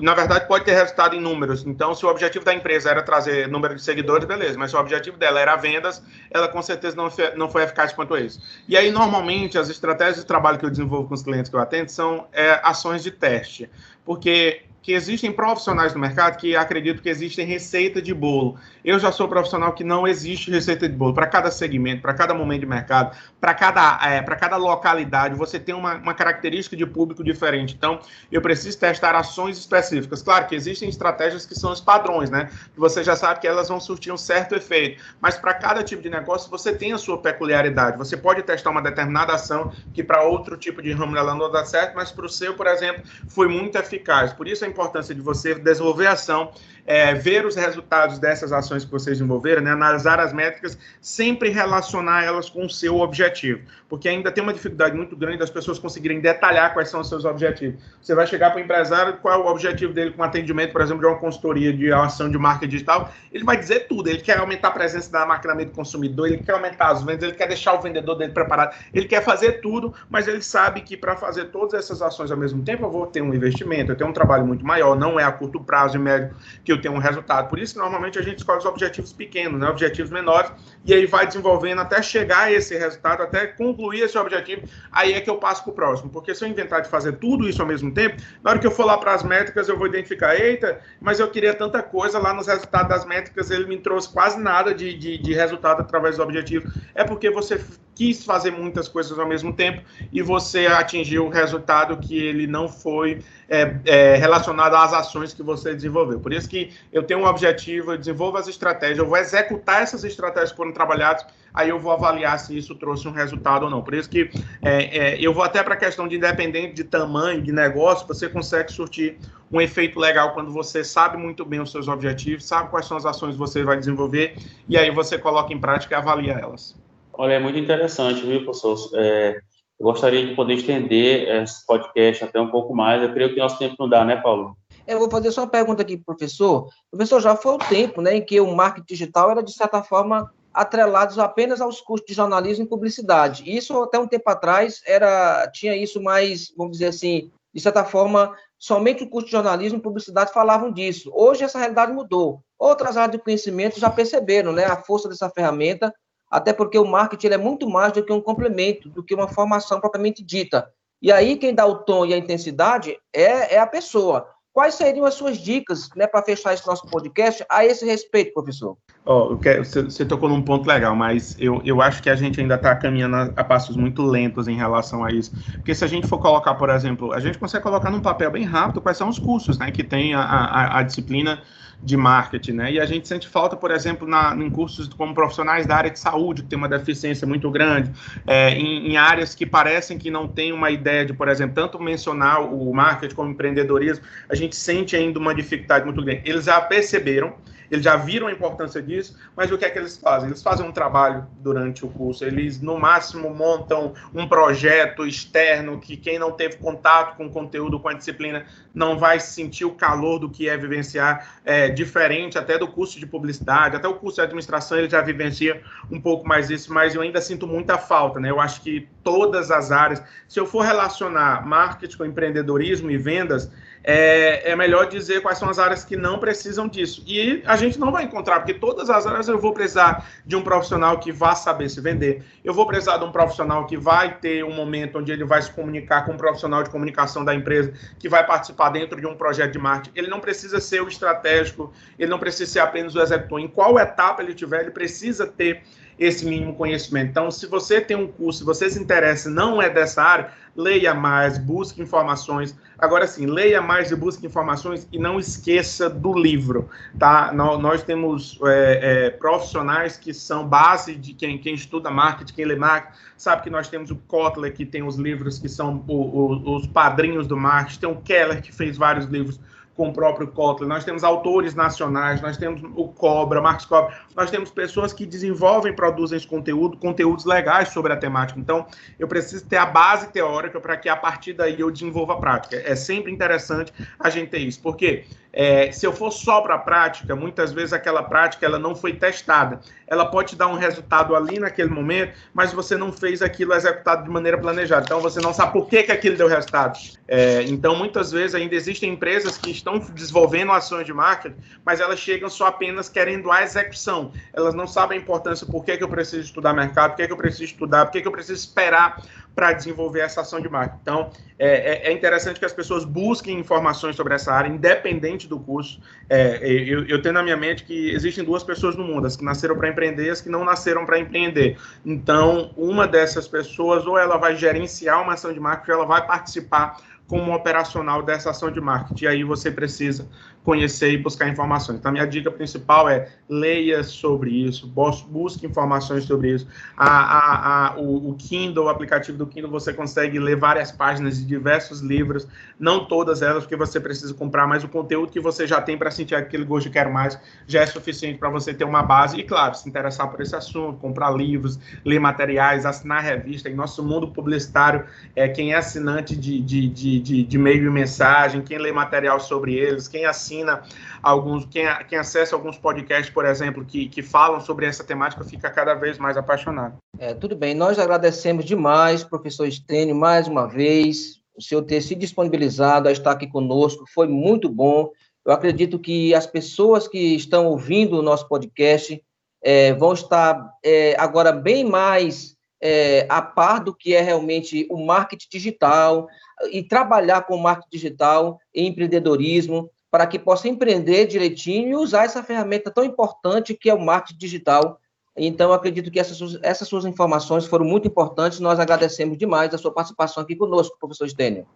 na 0.02 0.12
verdade, 0.12 0.46
pode 0.48 0.64
ter 0.64 0.74
resultado 0.74 1.14
em 1.14 1.20
números. 1.20 1.64
Então, 1.64 1.94
se 1.94 2.04
o 2.04 2.08
objetivo 2.08 2.44
da 2.44 2.52
empresa 2.52 2.90
era 2.90 3.00
trazer 3.00 3.46
número 3.46 3.76
de 3.76 3.82
seguidores, 3.82 4.26
beleza. 4.26 4.58
Mas 4.58 4.70
se 4.72 4.76
o 4.76 4.80
objetivo 4.80 5.16
dela 5.16 5.38
era 5.38 5.54
vendas, 5.54 6.02
ela 6.30 6.48
com 6.48 6.60
certeza 6.60 6.96
não 6.96 7.08
foi, 7.08 7.34
não 7.36 7.48
foi 7.48 7.62
eficaz 7.62 7.92
quanto 7.92 8.16
isso. 8.16 8.40
E 8.66 8.76
aí, 8.76 8.90
normalmente, 8.90 9.56
as 9.56 9.68
estratégias 9.68 10.16
de 10.16 10.26
trabalho 10.26 10.58
que 10.58 10.64
eu 10.64 10.70
desenvolvo 10.70 11.08
com 11.08 11.14
os 11.14 11.22
clientes 11.22 11.48
que 11.48 11.54
eu 11.54 11.60
atendo 11.60 11.92
são 11.92 12.26
é, 12.32 12.60
ações 12.64 13.04
de 13.04 13.12
teste. 13.12 13.70
Porque 14.08 14.62
que 14.88 14.94
existem 14.94 15.30
profissionais 15.30 15.92
no 15.92 16.00
mercado 16.00 16.38
que 16.38 16.56
acreditam 16.56 17.02
que 17.02 17.10
existem 17.10 17.44
receita 17.44 18.00
de 18.00 18.14
bolo. 18.14 18.56
Eu 18.82 18.98
já 18.98 19.12
sou 19.12 19.28
profissional 19.28 19.74
que 19.74 19.84
não 19.84 20.08
existe 20.08 20.50
receita 20.50 20.88
de 20.88 20.94
bolo. 20.94 21.12
Para 21.12 21.26
cada 21.26 21.50
segmento, 21.50 22.00
para 22.00 22.14
cada 22.14 22.32
momento 22.32 22.60
de 22.60 22.66
mercado, 22.66 23.14
para 23.38 23.52
cada, 23.52 24.00
é, 24.02 24.22
cada 24.22 24.56
localidade, 24.56 25.34
você 25.34 25.58
tem 25.58 25.74
uma, 25.74 25.96
uma, 25.96 26.14
característica 26.14 26.74
de 26.74 26.86
público 26.86 27.22
diferente. 27.22 27.74
Então, 27.74 28.00
eu 28.32 28.40
preciso 28.40 28.78
testar 28.78 29.14
ações 29.14 29.58
específicas. 29.58 30.22
Claro 30.22 30.46
que 30.46 30.54
existem 30.54 30.88
estratégias 30.88 31.44
que 31.44 31.54
são 31.54 31.70
os 31.70 31.82
padrões, 31.82 32.30
né? 32.30 32.48
Você 32.74 33.04
já 33.04 33.14
sabe 33.14 33.40
que 33.40 33.46
elas 33.46 33.68
vão 33.68 33.78
surtir 33.78 34.10
um 34.10 34.16
certo 34.16 34.54
efeito. 34.54 35.02
Mas 35.20 35.36
para 35.36 35.52
cada 35.52 35.82
tipo 35.82 36.00
de 36.00 36.08
negócio, 36.08 36.50
você 36.50 36.72
tem 36.72 36.94
a 36.94 36.98
sua 36.98 37.18
peculiaridade. 37.18 37.98
Você 37.98 38.16
pode 38.16 38.42
testar 38.42 38.70
uma 38.70 38.80
determinada 38.80 39.34
ação 39.34 39.70
que 39.92 40.02
para 40.02 40.22
outro 40.22 40.56
tipo 40.56 40.80
de 40.80 40.92
ramo 40.92 41.14
ela 41.14 41.34
não 41.34 41.52
dá 41.52 41.62
certo, 41.66 41.94
mas 41.94 42.10
para 42.10 42.24
o 42.24 42.28
seu, 42.28 42.54
por 42.54 42.66
exemplo, 42.66 43.02
foi 43.28 43.48
muito 43.48 43.76
eficaz. 43.76 43.97
Por 44.32 44.48
isso, 44.48 44.64
é 44.64 44.68
importância 44.68 45.14
de 45.14 45.20
você 45.20 45.54
desenvolver 45.54 46.06
ação, 46.06 46.52
é, 46.88 47.12
ver 47.12 47.44
os 47.44 47.54
resultados 47.54 48.18
dessas 48.18 48.50
ações 48.50 48.82
que 48.82 48.90
vocês 48.90 49.18
desenvolveram, 49.18 49.60
né, 49.60 49.72
analisar 49.72 50.18
as 50.18 50.32
métricas, 50.32 50.78
sempre 51.02 51.50
relacionar 51.50 52.24
elas 52.24 52.48
com 52.48 52.64
o 52.64 52.70
seu 52.70 53.00
objetivo, 53.00 53.60
porque 53.90 54.08
ainda 54.08 54.32
tem 54.32 54.42
uma 54.42 54.54
dificuldade 54.54 54.96
muito 54.96 55.14
grande 55.14 55.36
das 55.36 55.50
pessoas 55.50 55.78
conseguirem 55.78 56.18
detalhar 56.18 56.72
quais 56.72 56.88
são 56.88 57.00
os 57.02 57.08
seus 57.10 57.26
objetivos. 57.26 57.78
Você 58.00 58.14
vai 58.14 58.26
chegar 58.26 58.52
para 58.52 58.60
o 58.60 58.64
empresário, 58.64 59.18
qual 59.18 59.34
é 59.34 59.44
o 59.44 59.50
objetivo 59.50 59.92
dele 59.92 60.12
com 60.12 60.22
atendimento, 60.22 60.72
por 60.72 60.80
exemplo, 60.80 61.02
de 61.02 61.06
uma 61.06 61.18
consultoria 61.18 61.74
de 61.74 61.92
ação 61.92 62.30
de 62.30 62.38
marca 62.38 62.66
digital, 62.66 63.12
ele 63.30 63.44
vai 63.44 63.58
dizer 63.58 63.80
tudo, 63.80 64.08
ele 64.08 64.22
quer 64.22 64.38
aumentar 64.38 64.68
a 64.68 64.70
presença 64.70 65.12
da 65.12 65.26
marca 65.26 65.46
na 65.46 65.54
mente 65.54 65.68
do 65.68 65.74
consumidor, 65.74 66.28
ele 66.28 66.38
quer 66.38 66.52
aumentar 66.52 66.88
as 66.88 67.02
vendas, 67.02 67.24
ele 67.24 67.34
quer 67.34 67.48
deixar 67.48 67.74
o 67.74 67.82
vendedor 67.82 68.14
dele 68.14 68.32
preparado, 68.32 68.74
ele 68.94 69.06
quer 69.06 69.22
fazer 69.22 69.60
tudo, 69.60 69.92
mas 70.08 70.26
ele 70.26 70.40
sabe 70.40 70.80
que 70.80 70.96
para 70.96 71.14
fazer 71.16 71.46
todas 71.50 71.74
essas 71.74 72.00
ações 72.00 72.30
ao 72.30 72.38
mesmo 72.38 72.62
tempo, 72.62 72.86
eu 72.86 72.90
vou 72.90 73.06
ter 73.06 73.20
um 73.20 73.34
investimento, 73.34 73.92
eu 73.92 73.96
tenho 73.96 74.08
um 74.08 74.14
trabalho 74.14 74.46
muito 74.46 74.64
maior, 74.64 74.96
não 74.96 75.20
é 75.20 75.24
a 75.24 75.30
curto 75.30 75.60
prazo 75.60 75.96
e 75.96 75.98
médio 75.98 76.34
que 76.64 76.72
eu 76.72 76.77
eu 76.78 76.82
tenho 76.82 76.94
um 76.94 76.98
resultado. 76.98 77.48
Por 77.48 77.58
isso 77.58 77.74
que 77.74 77.80
normalmente 77.80 78.18
a 78.18 78.22
gente 78.22 78.38
escolhe 78.38 78.58
os 78.58 78.64
objetivos 78.64 79.12
pequenos, 79.12 79.60
né? 79.60 79.68
objetivos 79.68 80.10
menores, 80.10 80.50
e 80.84 80.94
aí 80.94 81.06
vai 81.06 81.26
desenvolvendo 81.26 81.80
até 81.80 82.00
chegar 82.00 82.44
a 82.44 82.52
esse 82.52 82.76
resultado, 82.76 83.22
até 83.22 83.46
concluir 83.46 84.00
esse 84.00 84.16
objetivo, 84.16 84.62
aí 84.90 85.12
é 85.12 85.20
que 85.20 85.28
eu 85.28 85.36
passo 85.36 85.62
para 85.64 85.70
o 85.70 85.74
próximo. 85.74 86.10
Porque 86.10 86.34
se 86.34 86.44
eu 86.44 86.48
inventar 86.48 86.80
de 86.82 86.88
fazer 86.88 87.12
tudo 87.12 87.48
isso 87.48 87.60
ao 87.60 87.68
mesmo 87.68 87.92
tempo, 87.92 88.16
na 88.42 88.50
hora 88.50 88.58
que 88.58 88.66
eu 88.66 88.70
for 88.70 88.86
lá 88.86 88.96
para 88.96 89.14
as 89.14 89.22
métricas, 89.22 89.68
eu 89.68 89.76
vou 89.76 89.86
identificar, 89.86 90.34
eita, 90.34 90.80
mas 91.00 91.20
eu 91.20 91.28
queria 91.30 91.52
tanta 91.52 91.82
coisa, 91.82 92.18
lá 92.18 92.32
nos 92.32 92.46
resultados 92.46 92.88
das 92.88 93.04
métricas 93.04 93.50
ele 93.50 93.66
me 93.66 93.78
trouxe 93.78 94.12
quase 94.12 94.40
nada 94.40 94.74
de, 94.74 94.96
de, 94.96 95.18
de 95.18 95.34
resultado 95.34 95.80
através 95.80 96.16
do 96.16 96.22
objetivo. 96.22 96.70
É 96.94 97.04
porque 97.04 97.30
você 97.30 97.60
quis 97.98 98.24
fazer 98.24 98.52
muitas 98.52 98.86
coisas 98.86 99.18
ao 99.18 99.26
mesmo 99.26 99.52
tempo 99.52 99.82
e 100.12 100.22
você 100.22 100.66
atingiu 100.66 101.26
o 101.26 101.28
resultado 101.28 101.96
que 101.96 102.16
ele 102.16 102.46
não 102.46 102.68
foi 102.68 103.24
é, 103.48 103.74
é, 103.84 104.14
relacionado 104.14 104.76
às 104.76 104.92
ações 104.92 105.34
que 105.34 105.42
você 105.42 105.74
desenvolveu. 105.74 106.20
Por 106.20 106.32
isso 106.32 106.48
que 106.48 106.70
eu 106.92 107.02
tenho 107.02 107.18
um 107.18 107.26
objetivo, 107.26 107.92
eu 107.92 107.98
desenvolvo 107.98 108.36
as 108.36 108.46
estratégias, 108.46 108.98
eu 108.98 109.06
vou 109.06 109.16
executar 109.16 109.82
essas 109.82 110.04
estratégias 110.04 110.52
que 110.52 110.56
foram 110.56 110.72
trabalhadas, 110.72 111.26
aí 111.52 111.70
eu 111.70 111.80
vou 111.80 111.90
avaliar 111.90 112.38
se 112.38 112.56
isso 112.56 112.72
trouxe 112.76 113.08
um 113.08 113.10
resultado 113.10 113.64
ou 113.64 113.70
não. 113.70 113.82
Por 113.82 113.94
isso 113.94 114.08
que 114.08 114.30
é, 114.62 114.98
é 114.98 115.20
eu 115.20 115.34
vou 115.34 115.42
até 115.42 115.60
para 115.64 115.74
a 115.74 115.76
questão 115.76 116.06
de 116.06 116.14
independente 116.14 116.74
de 116.74 116.84
tamanho, 116.84 117.42
de 117.42 117.50
negócio, 117.50 118.06
você 118.06 118.28
consegue 118.28 118.72
surtir 118.72 119.18
um 119.50 119.60
efeito 119.60 119.98
legal 119.98 120.34
quando 120.34 120.52
você 120.52 120.84
sabe 120.84 121.16
muito 121.16 121.44
bem 121.44 121.58
os 121.58 121.72
seus 121.72 121.88
objetivos, 121.88 122.44
sabe 122.44 122.70
quais 122.70 122.86
são 122.86 122.96
as 122.96 123.04
ações 123.04 123.32
que 123.32 123.38
você 123.38 123.64
vai 123.64 123.76
desenvolver, 123.76 124.36
e 124.68 124.78
aí 124.78 124.88
você 124.92 125.18
coloca 125.18 125.52
em 125.52 125.58
prática 125.58 125.96
e 125.96 125.98
avalia 125.98 126.34
elas. 126.34 126.76
Olha, 127.20 127.32
é 127.32 127.38
muito 127.40 127.58
interessante, 127.58 128.24
viu, 128.24 128.44
professor? 128.44 128.78
É, 128.94 129.40
eu 129.76 129.84
gostaria 129.84 130.24
de 130.24 130.36
poder 130.36 130.54
estender 130.54 131.42
esse 131.42 131.66
podcast 131.66 132.22
até 132.22 132.40
um 132.40 132.48
pouco 132.48 132.72
mais. 132.72 133.02
Eu 133.02 133.12
creio 133.12 133.34
que 133.34 133.40
nosso 133.40 133.58
tempo 133.58 133.74
não 133.76 133.88
dá, 133.88 134.04
né, 134.04 134.14
Paulo? 134.14 134.56
Eu 134.86 135.00
vou 135.00 135.10
fazer 135.10 135.32
só 135.32 135.40
uma 135.40 135.50
pergunta 135.50 135.82
aqui, 135.82 135.96
professor. 135.96 136.68
Professor, 136.88 137.20
já 137.20 137.34
foi 137.34 137.54
o 137.54 137.58
tempo 137.58 138.00
né, 138.00 138.14
em 138.14 138.24
que 138.24 138.40
o 138.40 138.54
marketing 138.54 138.86
digital 138.86 139.32
era, 139.32 139.42
de 139.42 139.52
certa 139.52 139.82
forma, 139.82 140.32
atrelado 140.54 141.20
apenas 141.20 141.60
aos 141.60 141.80
custos 141.80 142.06
de 142.08 142.14
jornalismo 142.14 142.64
e 142.64 142.68
publicidade. 142.68 143.42
Isso, 143.44 143.82
até 143.82 143.98
um 143.98 144.06
tempo 144.06 144.30
atrás, 144.30 144.80
era 144.86 145.50
tinha 145.52 145.74
isso 145.74 146.00
mais, 146.00 146.52
vamos 146.56 146.74
dizer 146.74 146.86
assim, 146.86 147.32
de 147.52 147.60
certa 147.60 147.84
forma, 147.84 148.32
somente 148.56 149.02
o 149.02 149.10
curso 149.10 149.26
de 149.26 149.32
jornalismo 149.32 149.78
e 149.78 149.82
publicidade 149.82 150.32
falavam 150.32 150.70
disso. 150.70 151.10
Hoje, 151.12 151.42
essa 151.42 151.58
realidade 151.58 151.92
mudou. 151.92 152.40
Outras 152.56 152.96
áreas 152.96 153.10
de 153.10 153.24
conhecimento 153.24 153.80
já 153.80 153.90
perceberam 153.90 154.52
né, 154.52 154.66
a 154.66 154.76
força 154.76 155.08
dessa 155.08 155.28
ferramenta 155.28 155.92
até 156.30 156.52
porque 156.52 156.78
o 156.78 156.86
marketing 156.86 157.28
é 157.28 157.38
muito 157.38 157.68
mais 157.68 157.92
do 157.92 158.04
que 158.04 158.12
um 158.12 158.20
complemento, 158.20 158.88
do 158.88 159.02
que 159.02 159.14
uma 159.14 159.28
formação 159.28 159.80
propriamente 159.80 160.22
dita. 160.22 160.70
E 161.00 161.12
aí, 161.12 161.36
quem 161.36 161.54
dá 161.54 161.64
o 161.64 161.76
tom 161.76 162.04
e 162.04 162.12
a 162.12 162.18
intensidade 162.18 162.96
é, 163.14 163.54
é 163.54 163.58
a 163.58 163.66
pessoa. 163.66 164.28
Quais 164.52 164.74
seriam 164.74 165.06
as 165.06 165.14
suas 165.14 165.38
dicas 165.38 165.88
né, 165.94 166.06
para 166.06 166.20
fechar 166.20 166.52
esse 166.52 166.66
nosso 166.66 166.84
podcast 166.88 167.44
a 167.48 167.64
esse 167.64 167.86
respeito, 167.86 168.32
professor? 168.32 168.76
Oh, 169.06 169.36
você, 169.36 169.82
você 169.84 170.04
tocou 170.04 170.28
num 170.28 170.42
ponto 170.42 170.66
legal, 170.66 170.96
mas 170.96 171.36
eu, 171.38 171.62
eu 171.64 171.80
acho 171.80 172.02
que 172.02 172.10
a 172.10 172.16
gente 172.16 172.40
ainda 172.40 172.56
está 172.56 172.74
caminhando 172.74 173.14
a, 173.14 173.22
a, 173.36 173.44
passos 173.44 173.76
muito 173.76 174.02
lentos 174.02 174.48
em 174.48 174.56
relação 174.56 175.04
a 175.04 175.12
isso. 175.12 175.30
Porque 175.52 175.74
se 175.74 175.84
a 175.84 175.86
gente 175.86 176.08
for 176.08 176.18
colocar, 176.18 176.56
por 176.56 176.70
exemplo, 176.70 177.12
a 177.12 177.20
gente 177.20 177.38
consegue 177.38 177.62
colocar 177.62 177.88
num 177.88 178.00
papel 178.00 178.32
bem 178.32 178.44
rápido 178.44 178.80
quais 178.80 178.98
são 178.98 179.08
os 179.08 179.18
cursos 179.18 179.56
né, 179.58 179.70
que 179.70 179.84
tem 179.84 180.12
a, 180.12 180.20
a, 180.20 180.78
a 180.80 180.82
disciplina 180.82 181.40
de 181.82 181.96
marketing, 181.96 182.52
né? 182.52 182.72
E 182.72 182.80
a 182.80 182.86
gente 182.86 183.06
sente 183.06 183.28
falta, 183.28 183.56
por 183.56 183.70
exemplo, 183.70 184.06
na, 184.06 184.34
em 184.34 184.50
cursos 184.50 184.88
como 184.88 185.14
profissionais 185.14 185.66
da 185.66 185.76
área 185.76 185.90
de 185.90 185.98
saúde, 185.98 186.42
que 186.42 186.48
tem 186.48 186.58
uma 186.58 186.68
deficiência 186.68 187.26
muito 187.26 187.50
grande, 187.50 187.90
é, 188.26 188.50
em, 188.50 188.88
em, 188.88 188.96
áreas 188.96 189.34
que 189.34 189.46
parecem 189.46 189.96
que 189.96 190.10
não 190.10 190.26
tem 190.26 190.52
uma 190.52 190.70
ideia 190.70 191.04
de, 191.06 191.12
por 191.12 191.28
exemplo, 191.28 191.54
tanto 191.54 191.80
mencionar 191.80 192.42
o 192.42 192.72
marketing 192.74 193.14
como 193.14 193.30
empreendedorismo, 193.30 194.04
a 194.28 194.34
gente 194.34 194.56
sente 194.56 194.96
ainda 194.96 195.18
uma 195.18 195.34
dificuldade 195.34 195.84
muito 195.84 196.02
grande. 196.02 196.22
Eles 196.24 196.44
já 196.46 196.60
perceberam 196.60 197.34
eles 197.70 197.84
já 197.84 197.96
viram 197.96 198.26
a 198.26 198.32
importância 198.32 198.82
disso, 198.82 199.16
mas 199.36 199.50
o 199.50 199.58
que 199.58 199.64
é 199.64 199.70
que 199.70 199.78
eles 199.78 199.96
fazem? 199.96 200.28
Eles 200.28 200.42
fazem 200.42 200.66
um 200.66 200.72
trabalho 200.72 201.26
durante 201.40 201.84
o 201.84 201.88
curso, 201.88 202.24
eles 202.24 202.60
no 202.60 202.78
máximo 202.78 203.30
montam 203.34 203.94
um 204.14 204.26
projeto 204.26 205.06
externo 205.06 205.78
que 205.78 205.96
quem 205.96 206.18
não 206.18 206.32
teve 206.32 206.56
contato 206.56 207.16
com 207.16 207.26
o 207.26 207.30
conteúdo, 207.30 207.78
com 207.78 207.88
a 207.88 207.94
disciplina, 207.94 208.44
não 208.74 208.98
vai 208.98 209.20
sentir 209.20 209.64
o 209.64 209.72
calor 209.72 210.18
do 210.18 210.30
que 210.30 210.48
é 210.48 210.56
vivenciar, 210.56 211.40
é, 211.44 211.68
diferente 211.68 212.38
até 212.38 212.58
do 212.58 212.68
curso 212.68 212.98
de 212.98 213.06
publicidade, 213.06 213.76
até 213.76 213.88
o 213.88 213.94
curso 213.94 214.16
de 214.16 214.22
administração 214.22 214.78
ele 214.78 214.88
já 214.88 215.00
vivencia 215.00 215.62
um 215.90 216.00
pouco 216.00 216.26
mais 216.26 216.50
isso, 216.50 216.72
mas 216.72 216.94
eu 216.94 217.02
ainda 217.02 217.20
sinto 217.20 217.46
muita 217.46 217.78
falta, 217.78 218.20
né? 218.20 218.30
Eu 218.30 218.40
acho 218.40 218.62
que 218.62 218.88
todas 219.02 219.50
as 219.50 219.72
áreas, 219.72 220.02
se 220.26 220.38
eu 220.38 220.46
for 220.46 220.62
relacionar 220.62 221.46
marketing 221.46 221.96
com 221.96 222.04
empreendedorismo 222.04 222.90
e 222.90 222.96
vendas, 222.96 223.50
é, 223.82 224.50
é, 224.50 224.56
melhor 224.56 224.88
dizer 224.88 225.22
quais 225.22 225.38
são 225.38 225.48
as 225.48 225.58
áreas 225.58 225.84
que 225.84 225.96
não 225.96 226.18
precisam 226.18 226.68
disso. 226.68 227.02
E 227.06 227.42
a 227.46 227.56
gente 227.56 227.78
não 227.78 227.90
vai 227.90 228.04
encontrar, 228.04 228.40
porque 228.40 228.54
todas 228.54 228.90
as 228.90 229.06
áreas 229.06 229.28
eu 229.28 229.38
vou 229.38 229.52
precisar 229.52 230.08
de 230.26 230.36
um 230.36 230.42
profissional 230.42 230.98
que 230.98 231.12
vá 231.12 231.34
saber 231.34 231.68
se 231.68 231.80
vender, 231.80 232.22
eu 232.44 232.52
vou 232.52 232.66
precisar 232.66 232.98
de 232.98 233.04
um 233.04 233.12
profissional 233.12 233.66
que 233.66 233.76
vai 233.76 234.18
ter 234.18 234.44
um 234.44 234.52
momento 234.52 234.98
onde 234.98 235.12
ele 235.12 235.24
vai 235.24 235.40
se 235.42 235.50
comunicar 235.50 236.04
com 236.04 236.12
um 236.12 236.16
profissional 236.16 236.62
de 236.62 236.70
comunicação 236.70 237.24
da 237.24 237.34
empresa, 237.34 237.72
que 237.98 238.08
vai 238.08 238.26
participar 238.26 238.70
dentro 238.70 239.00
de 239.00 239.06
um 239.06 239.16
projeto 239.16 239.52
de 239.52 239.58
marketing. 239.58 239.98
Ele 239.98 240.08
não 240.08 240.20
precisa 240.20 240.60
ser 240.60 240.82
o 240.82 240.88
estratégico, 240.88 241.72
ele 241.98 242.10
não 242.10 242.18
precisa 242.18 242.50
ser 242.50 242.60
apenas 242.60 242.94
o 242.94 243.00
executor. 243.00 243.40
Em 243.40 243.48
qual 243.48 243.78
etapa 243.78 244.22
ele 244.22 244.34
tiver, 244.34 244.62
ele 244.62 244.70
precisa 244.70 245.26
ter 245.26 245.62
esse 245.98 246.24
mínimo 246.24 246.54
conhecimento. 246.54 247.10
Então, 247.10 247.30
se 247.30 247.46
você 247.46 247.80
tem 247.80 247.96
um 247.96 248.06
curso, 248.06 248.40
se 248.40 248.44
você 248.44 248.70
se 248.70 248.78
interessa, 248.78 249.28
não 249.28 249.60
é 249.60 249.68
dessa 249.68 250.02
área, 250.02 250.32
leia 250.58 250.92
mais, 250.92 251.38
busque 251.38 251.80
informações. 251.80 252.58
Agora 252.76 253.06
sim, 253.06 253.26
leia 253.26 253.62
mais 253.62 253.92
e 253.92 253.96
busque 253.96 254.26
informações 254.26 254.88
e 254.92 254.98
não 254.98 255.18
esqueça 255.18 255.88
do 255.88 256.12
livro, 256.12 256.68
tá? 256.98 257.32
Nós, 257.32 257.84
temos 257.84 258.38
é, 258.44 259.06
é, 259.06 259.10
profissionais 259.10 259.96
que 259.96 260.12
são 260.12 260.46
base 260.46 260.96
de 260.96 261.14
quem, 261.14 261.38
quem 261.38 261.54
estuda 261.54 261.90
marketing, 261.90 262.34
quem 262.34 262.44
lê 262.44 262.56
marketing, 262.56 262.98
sabe 263.16 263.42
que 263.42 263.50
nós 263.50 263.68
temos 263.68 263.92
o 263.92 263.96
Kotler, 263.96 264.52
que 264.52 264.66
tem 264.66 264.82
os 264.82 264.96
livros 264.96 265.38
que 265.38 265.48
são 265.48 265.84
o, 265.86 265.94
o, 265.94 266.56
os 266.56 266.66
padrinhos 266.66 267.28
do 267.28 267.36
marketing, 267.36 267.78
tem 267.78 267.90
o 267.90 267.96
Keller, 267.96 268.42
que 268.42 268.52
fez 268.52 268.76
vários 268.76 269.06
livros 269.06 269.38
com 269.78 269.90
o 269.90 269.92
próprio 269.92 270.26
Kotler, 270.26 270.68
nós 270.68 270.84
temos 270.84 271.04
autores 271.04 271.54
nacionais, 271.54 272.20
nós 272.20 272.36
temos 272.36 272.60
o 272.74 272.88
Cobra, 272.88 273.40
Marcos 273.40 273.64
Cobra, 273.64 273.96
nós 274.16 274.28
temos 274.28 274.50
pessoas 274.50 274.92
que 274.92 275.06
desenvolvem, 275.06 275.72
produzem 275.72 276.16
esse 276.18 276.26
conteúdo, 276.26 276.76
conteúdos 276.76 277.24
legais 277.24 277.68
sobre 277.68 277.92
a 277.92 277.96
temática. 277.96 278.40
Então, 278.40 278.66
eu 278.98 279.06
preciso 279.06 279.46
ter 279.46 279.56
a 279.56 279.64
base 279.64 280.08
teórica 280.08 280.60
para 280.60 280.76
que 280.76 280.88
a 280.88 280.96
partir 280.96 281.32
daí 281.32 281.60
eu 281.60 281.70
desenvolva 281.70 282.14
a 282.14 282.16
prática. 282.16 282.56
É 282.56 282.74
sempre 282.74 283.12
interessante 283.12 283.72
a 284.00 284.10
gente 284.10 284.30
ter 284.30 284.40
isso, 284.40 284.60
porque 284.60 285.04
é, 285.32 285.70
se 285.70 285.86
eu 285.86 285.92
for 285.92 286.10
só 286.10 286.40
para 286.40 286.54
a 286.54 286.58
prática, 286.58 287.14
muitas 287.14 287.52
vezes 287.52 287.72
aquela 287.72 288.02
prática 288.02 288.46
ela 288.46 288.58
não 288.58 288.74
foi 288.74 288.94
testada. 288.94 289.60
Ela 289.86 290.06
pode 290.06 290.36
dar 290.36 290.48
um 290.48 290.54
resultado 290.54 291.14
ali 291.14 291.38
naquele 291.38 291.70
momento, 291.70 292.16
mas 292.32 292.52
você 292.52 292.76
não 292.76 292.92
fez 292.92 293.22
aquilo 293.22 293.54
executado 293.54 294.04
de 294.04 294.10
maneira 294.10 294.38
planejada. 294.38 294.84
Então 294.84 295.00
você 295.00 295.20
não 295.20 295.32
sabe 295.32 295.52
por 295.52 295.68
que, 295.68 295.82
que 295.82 295.92
aquilo 295.92 296.16
deu 296.16 296.28
resultado. 296.28 296.78
É, 297.06 297.42
então 297.42 297.76
muitas 297.76 298.10
vezes 298.10 298.34
ainda 298.34 298.54
existem 298.54 298.92
empresas 298.92 299.36
que 299.36 299.50
estão 299.50 299.78
desenvolvendo 299.78 300.52
ações 300.52 300.86
de 300.86 300.92
marketing, 300.92 301.36
mas 301.64 301.80
elas 301.80 301.98
chegam 301.98 302.28
só 302.28 302.46
apenas 302.46 302.88
querendo 302.88 303.30
a 303.30 303.42
execução. 303.42 304.12
Elas 304.32 304.54
não 304.54 304.66
sabem 304.66 304.98
a 304.98 305.00
importância 305.00 305.46
por 305.46 305.64
que, 305.64 305.76
que 305.76 305.84
eu 305.84 305.88
preciso 305.88 306.22
estudar 306.22 306.52
mercado, 306.52 306.90
por 306.90 306.96
que, 306.96 307.06
que 307.06 307.12
eu 307.12 307.16
preciso 307.16 307.44
estudar, 307.44 307.86
por 307.86 307.92
que, 307.92 308.02
que 308.02 308.08
eu 308.08 308.12
preciso 308.12 308.38
esperar 308.38 309.02
para 309.34 309.52
desenvolver 309.52 310.00
essa 310.00 310.22
ação 310.22 310.40
de 310.40 310.48
marketing. 310.48 310.80
Então, 310.82 311.10
é, 311.38 311.48
é, 311.48 311.88
é, 311.88 311.92
interessante 311.92 312.40
que 312.40 312.44
as 312.44 312.52
pessoas 312.52 312.84
busquem 312.84 313.38
informações 313.38 313.94
sobre 313.94 314.14
essa 314.14 314.32
área, 314.32 314.48
independente 314.48 315.28
do 315.28 315.38
curso. 315.38 315.80
É, 316.08 316.38
eu, 316.44 316.84
eu, 316.86 317.00
tenho 317.00 317.14
na 317.14 317.22
minha 317.22 317.36
mente 317.36 317.62
que 317.64 317.90
existem 317.90 318.24
duas 318.24 318.42
pessoas 318.42 318.74
no 318.74 318.82
mundo, 318.82 319.06
as 319.06 319.16
que 319.16 319.24
nasceram 319.24 319.56
para 319.56 319.68
empreender 319.68 320.06
e 320.06 320.10
as 320.10 320.20
que 320.20 320.28
não 320.28 320.44
nasceram 320.44 320.84
para 320.84 320.98
empreender. 320.98 321.56
Então, 321.86 322.52
uma 322.56 322.86
dessas 322.88 323.28
pessoas, 323.28 323.86
ou 323.86 323.96
ela 323.96 324.16
vai 324.16 324.34
gerenciar 324.34 325.00
uma 325.00 325.14
ação 325.14 325.32
de 325.32 325.38
marketing, 325.38 325.70
ou 325.70 325.76
ela 325.78 325.86
vai 325.86 326.04
participar 326.04 326.76
como 327.08 327.34
operacional 327.34 328.02
dessa 328.02 328.30
ação 328.30 328.50
de 328.50 328.60
marketing. 328.60 329.04
E 329.04 329.08
aí 329.08 329.24
você 329.24 329.50
precisa 329.50 330.06
conhecer 330.48 330.92
e 330.92 330.96
buscar 330.96 331.28
informações. 331.28 331.78
Então, 331.78 331.92
minha 331.92 332.06
dica 332.06 332.30
principal 332.30 332.88
é 332.88 333.08
leia 333.28 333.82
sobre 333.84 334.30
isso, 334.30 334.66
busque 334.66 335.46
informações 335.46 336.04
sobre 336.04 336.32
isso. 336.32 336.46
A, 336.74 336.88
a, 336.88 337.66
a, 337.66 337.76
o, 337.78 338.10
o, 338.10 338.14
Kindle, 338.14 338.64
o 338.64 338.68
aplicativo 338.70 339.18
do 339.18 339.26
Kindle, 339.26 339.50
você 339.50 339.74
consegue 339.74 340.18
ler 340.18 340.36
várias 340.36 340.72
páginas 340.72 341.18
de 341.18 341.26
diversos 341.26 341.80
livros, 341.80 342.26
não 342.58 342.86
todas 342.86 343.20
elas, 343.20 343.44
porque 343.44 343.56
você 343.56 343.78
precisa 343.78 344.14
comprar, 344.14 344.46
mas 344.46 344.64
o 344.64 344.68
conteúdo 344.68 345.12
que 345.12 345.20
você 345.20 345.46
já 345.46 345.60
tem 345.60 345.76
para 345.76 345.90
sentir 345.90 346.14
aquele 346.14 346.44
gosto 346.44 346.68
de 346.68 346.70
quero 346.70 346.90
mais 346.90 347.20
já 347.46 347.60
é 347.60 347.66
suficiente 347.66 348.18
para 348.18 348.30
você 348.30 348.54
ter 348.54 348.64
uma 348.64 348.82
base 348.82 349.18
e, 349.18 349.24
claro, 349.24 349.54
se 349.54 349.68
interessar 349.68 350.10
por 350.10 350.22
esse 350.22 350.34
assunto, 350.34 350.78
comprar 350.78 351.10
livros, 351.10 351.58
ler 351.84 351.98
materiais, 351.98 352.64
assinar 352.64 353.02
revista. 353.02 353.50
Em 353.50 353.54
nosso 353.54 353.82
mundo 353.82 354.08
publicitário, 354.08 354.86
é, 355.14 355.28
quem 355.28 355.52
é 355.52 355.56
assinante 355.56 356.16
de, 356.16 356.40
de, 356.40 356.68
de, 356.68 356.97
de, 356.98 357.24
de 357.24 357.38
meio 357.38 357.66
e 357.66 357.70
mensagem, 357.70 358.42
quem 358.42 358.58
lê 358.58 358.72
material 358.72 359.18
sobre 359.20 359.54
eles, 359.54 359.88
quem 359.88 360.04
assina 360.04 360.62
alguns, 361.02 361.46
quem, 361.46 361.64
quem 361.88 361.98
acessa 361.98 362.34
alguns 362.34 362.58
podcasts, 362.58 363.10
por 363.12 363.24
exemplo, 363.24 363.64
que, 363.64 363.88
que 363.88 364.02
falam 364.02 364.40
sobre 364.40 364.66
essa 364.66 364.84
temática, 364.84 365.24
fica 365.24 365.50
cada 365.50 365.74
vez 365.74 365.98
mais 365.98 366.16
apaixonado. 366.16 366.76
É, 366.98 367.14
tudo 367.14 367.36
bem, 367.36 367.54
nós 367.54 367.78
agradecemos 367.78 368.44
demais, 368.44 369.04
professor 369.04 369.46
Estênio, 369.46 369.94
mais 369.94 370.26
uma 370.28 370.46
vez, 370.46 371.20
o 371.36 371.42
senhor 371.42 371.62
ter 371.62 371.80
se 371.80 371.94
disponibilizado 371.94 372.88
a 372.88 372.92
estar 372.92 373.12
aqui 373.12 373.26
conosco, 373.26 373.84
foi 373.94 374.08
muito 374.08 374.48
bom. 374.48 374.90
Eu 375.24 375.32
acredito 375.32 375.78
que 375.78 376.14
as 376.14 376.26
pessoas 376.26 376.88
que 376.88 377.14
estão 377.14 377.46
ouvindo 377.46 377.98
o 377.98 378.02
nosso 378.02 378.26
podcast 378.28 379.02
é, 379.42 379.72
vão 379.74 379.92
estar 379.92 380.52
é, 380.64 380.96
agora 380.98 381.30
bem 381.30 381.64
mais 381.64 382.36
é, 382.60 383.06
a 383.08 383.22
par 383.22 383.62
do 383.62 383.74
que 383.74 383.94
é 383.94 384.00
realmente 384.00 384.66
o 384.70 384.84
marketing 384.84 385.28
digital 385.30 386.08
e 386.50 386.62
trabalhar 386.62 387.22
com 387.22 387.36
marketing 387.36 387.70
digital 387.70 388.38
e 388.54 388.66
empreendedorismo 388.66 389.70
para 389.90 390.06
que 390.06 390.18
possa 390.18 390.48
empreender 390.48 391.06
direitinho 391.06 391.68
e 391.68 391.76
usar 391.76 392.04
essa 392.04 392.22
ferramenta 392.22 392.70
tão 392.70 392.84
importante 392.84 393.54
que 393.54 393.70
é 393.70 393.74
o 393.74 393.80
marketing 393.80 394.18
digital. 394.18 394.78
Então, 395.16 395.52
acredito 395.52 395.90
que 395.90 395.98
essas, 395.98 396.38
essas 396.42 396.68
suas 396.68 396.84
informações 396.84 397.46
foram 397.46 397.64
muito 397.64 397.88
importantes. 397.88 398.38
Nós 398.38 398.60
agradecemos 398.60 399.18
demais 399.18 399.52
a 399.52 399.58
sua 399.58 399.72
participação 399.72 400.22
aqui 400.22 400.36
conosco, 400.36 400.76
professor 400.78 401.08
Stênio. 401.08 401.46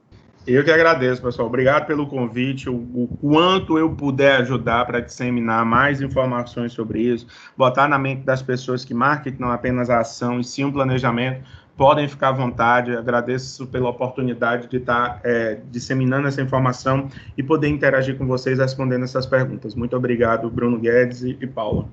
Eu 0.44 0.64
que 0.64 0.72
agradeço, 0.72 1.22
pessoal. 1.22 1.46
Obrigado 1.46 1.86
pelo 1.86 2.04
convite. 2.08 2.68
O, 2.68 2.74
o 2.74 3.08
quanto 3.20 3.78
eu 3.78 3.94
puder 3.94 4.40
ajudar 4.40 4.84
para 4.84 4.98
disseminar 4.98 5.64
mais 5.64 6.02
informações 6.02 6.72
sobre 6.72 7.00
isso, 7.00 7.28
botar 7.56 7.86
na 7.86 7.96
mente 7.96 8.24
das 8.24 8.42
pessoas 8.42 8.84
que 8.84 8.92
marketing 8.92 9.40
não 9.40 9.52
é 9.52 9.54
apenas 9.54 9.88
a 9.88 10.00
ação 10.00 10.40
e 10.40 10.44
sim 10.44 10.64
um 10.64 10.72
planejamento, 10.72 11.48
podem 11.76 12.08
ficar 12.08 12.28
à 12.28 12.32
vontade. 12.32 12.96
Agradeço 12.96 13.66
pela 13.66 13.88
oportunidade 13.88 14.68
de 14.68 14.76
estar 14.76 15.20
é, 15.24 15.60
disseminando 15.70 16.28
essa 16.28 16.42
informação 16.42 17.08
e 17.36 17.42
poder 17.42 17.68
interagir 17.68 18.16
com 18.16 18.26
vocês 18.26 18.58
respondendo 18.58 19.04
essas 19.04 19.26
perguntas. 19.26 19.74
Muito 19.74 19.96
obrigado, 19.96 20.50
Bruno 20.50 20.78
Guedes 20.78 21.22
e, 21.22 21.36
e 21.40 21.46
Paula. 21.46 21.88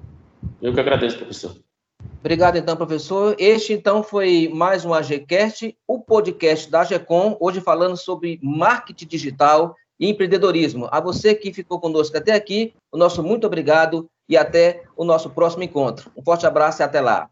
Eu 0.61 0.73
que 0.73 0.79
agradeço, 0.79 1.17
professor. 1.17 1.55
Obrigado, 2.19 2.57
então, 2.57 2.75
professor. 2.75 3.35
Este, 3.39 3.73
então, 3.73 4.03
foi 4.03 4.49
mais 4.53 4.83
um 4.83 4.93
AGCast, 4.93 5.75
o 5.87 5.99
podcast 5.99 6.69
da 6.69 6.81
AGCOM, 6.81 7.37
hoje 7.39 7.61
falando 7.61 7.95
sobre 7.95 8.39
marketing 8.43 9.07
digital 9.07 9.75
e 9.99 10.09
empreendedorismo. 10.09 10.87
A 10.91 10.99
você 10.99 11.33
que 11.33 11.53
ficou 11.53 11.79
conosco 11.79 12.17
até 12.17 12.33
aqui, 12.33 12.73
o 12.91 12.97
nosso 12.97 13.23
muito 13.23 13.47
obrigado 13.47 14.09
e 14.27 14.37
até 14.37 14.83
o 14.95 15.03
nosso 15.03 15.29
próximo 15.29 15.63
encontro. 15.63 16.11
Um 16.15 16.23
forte 16.23 16.45
abraço 16.45 16.81
e 16.81 16.83
até 16.83 17.01
lá. 17.01 17.29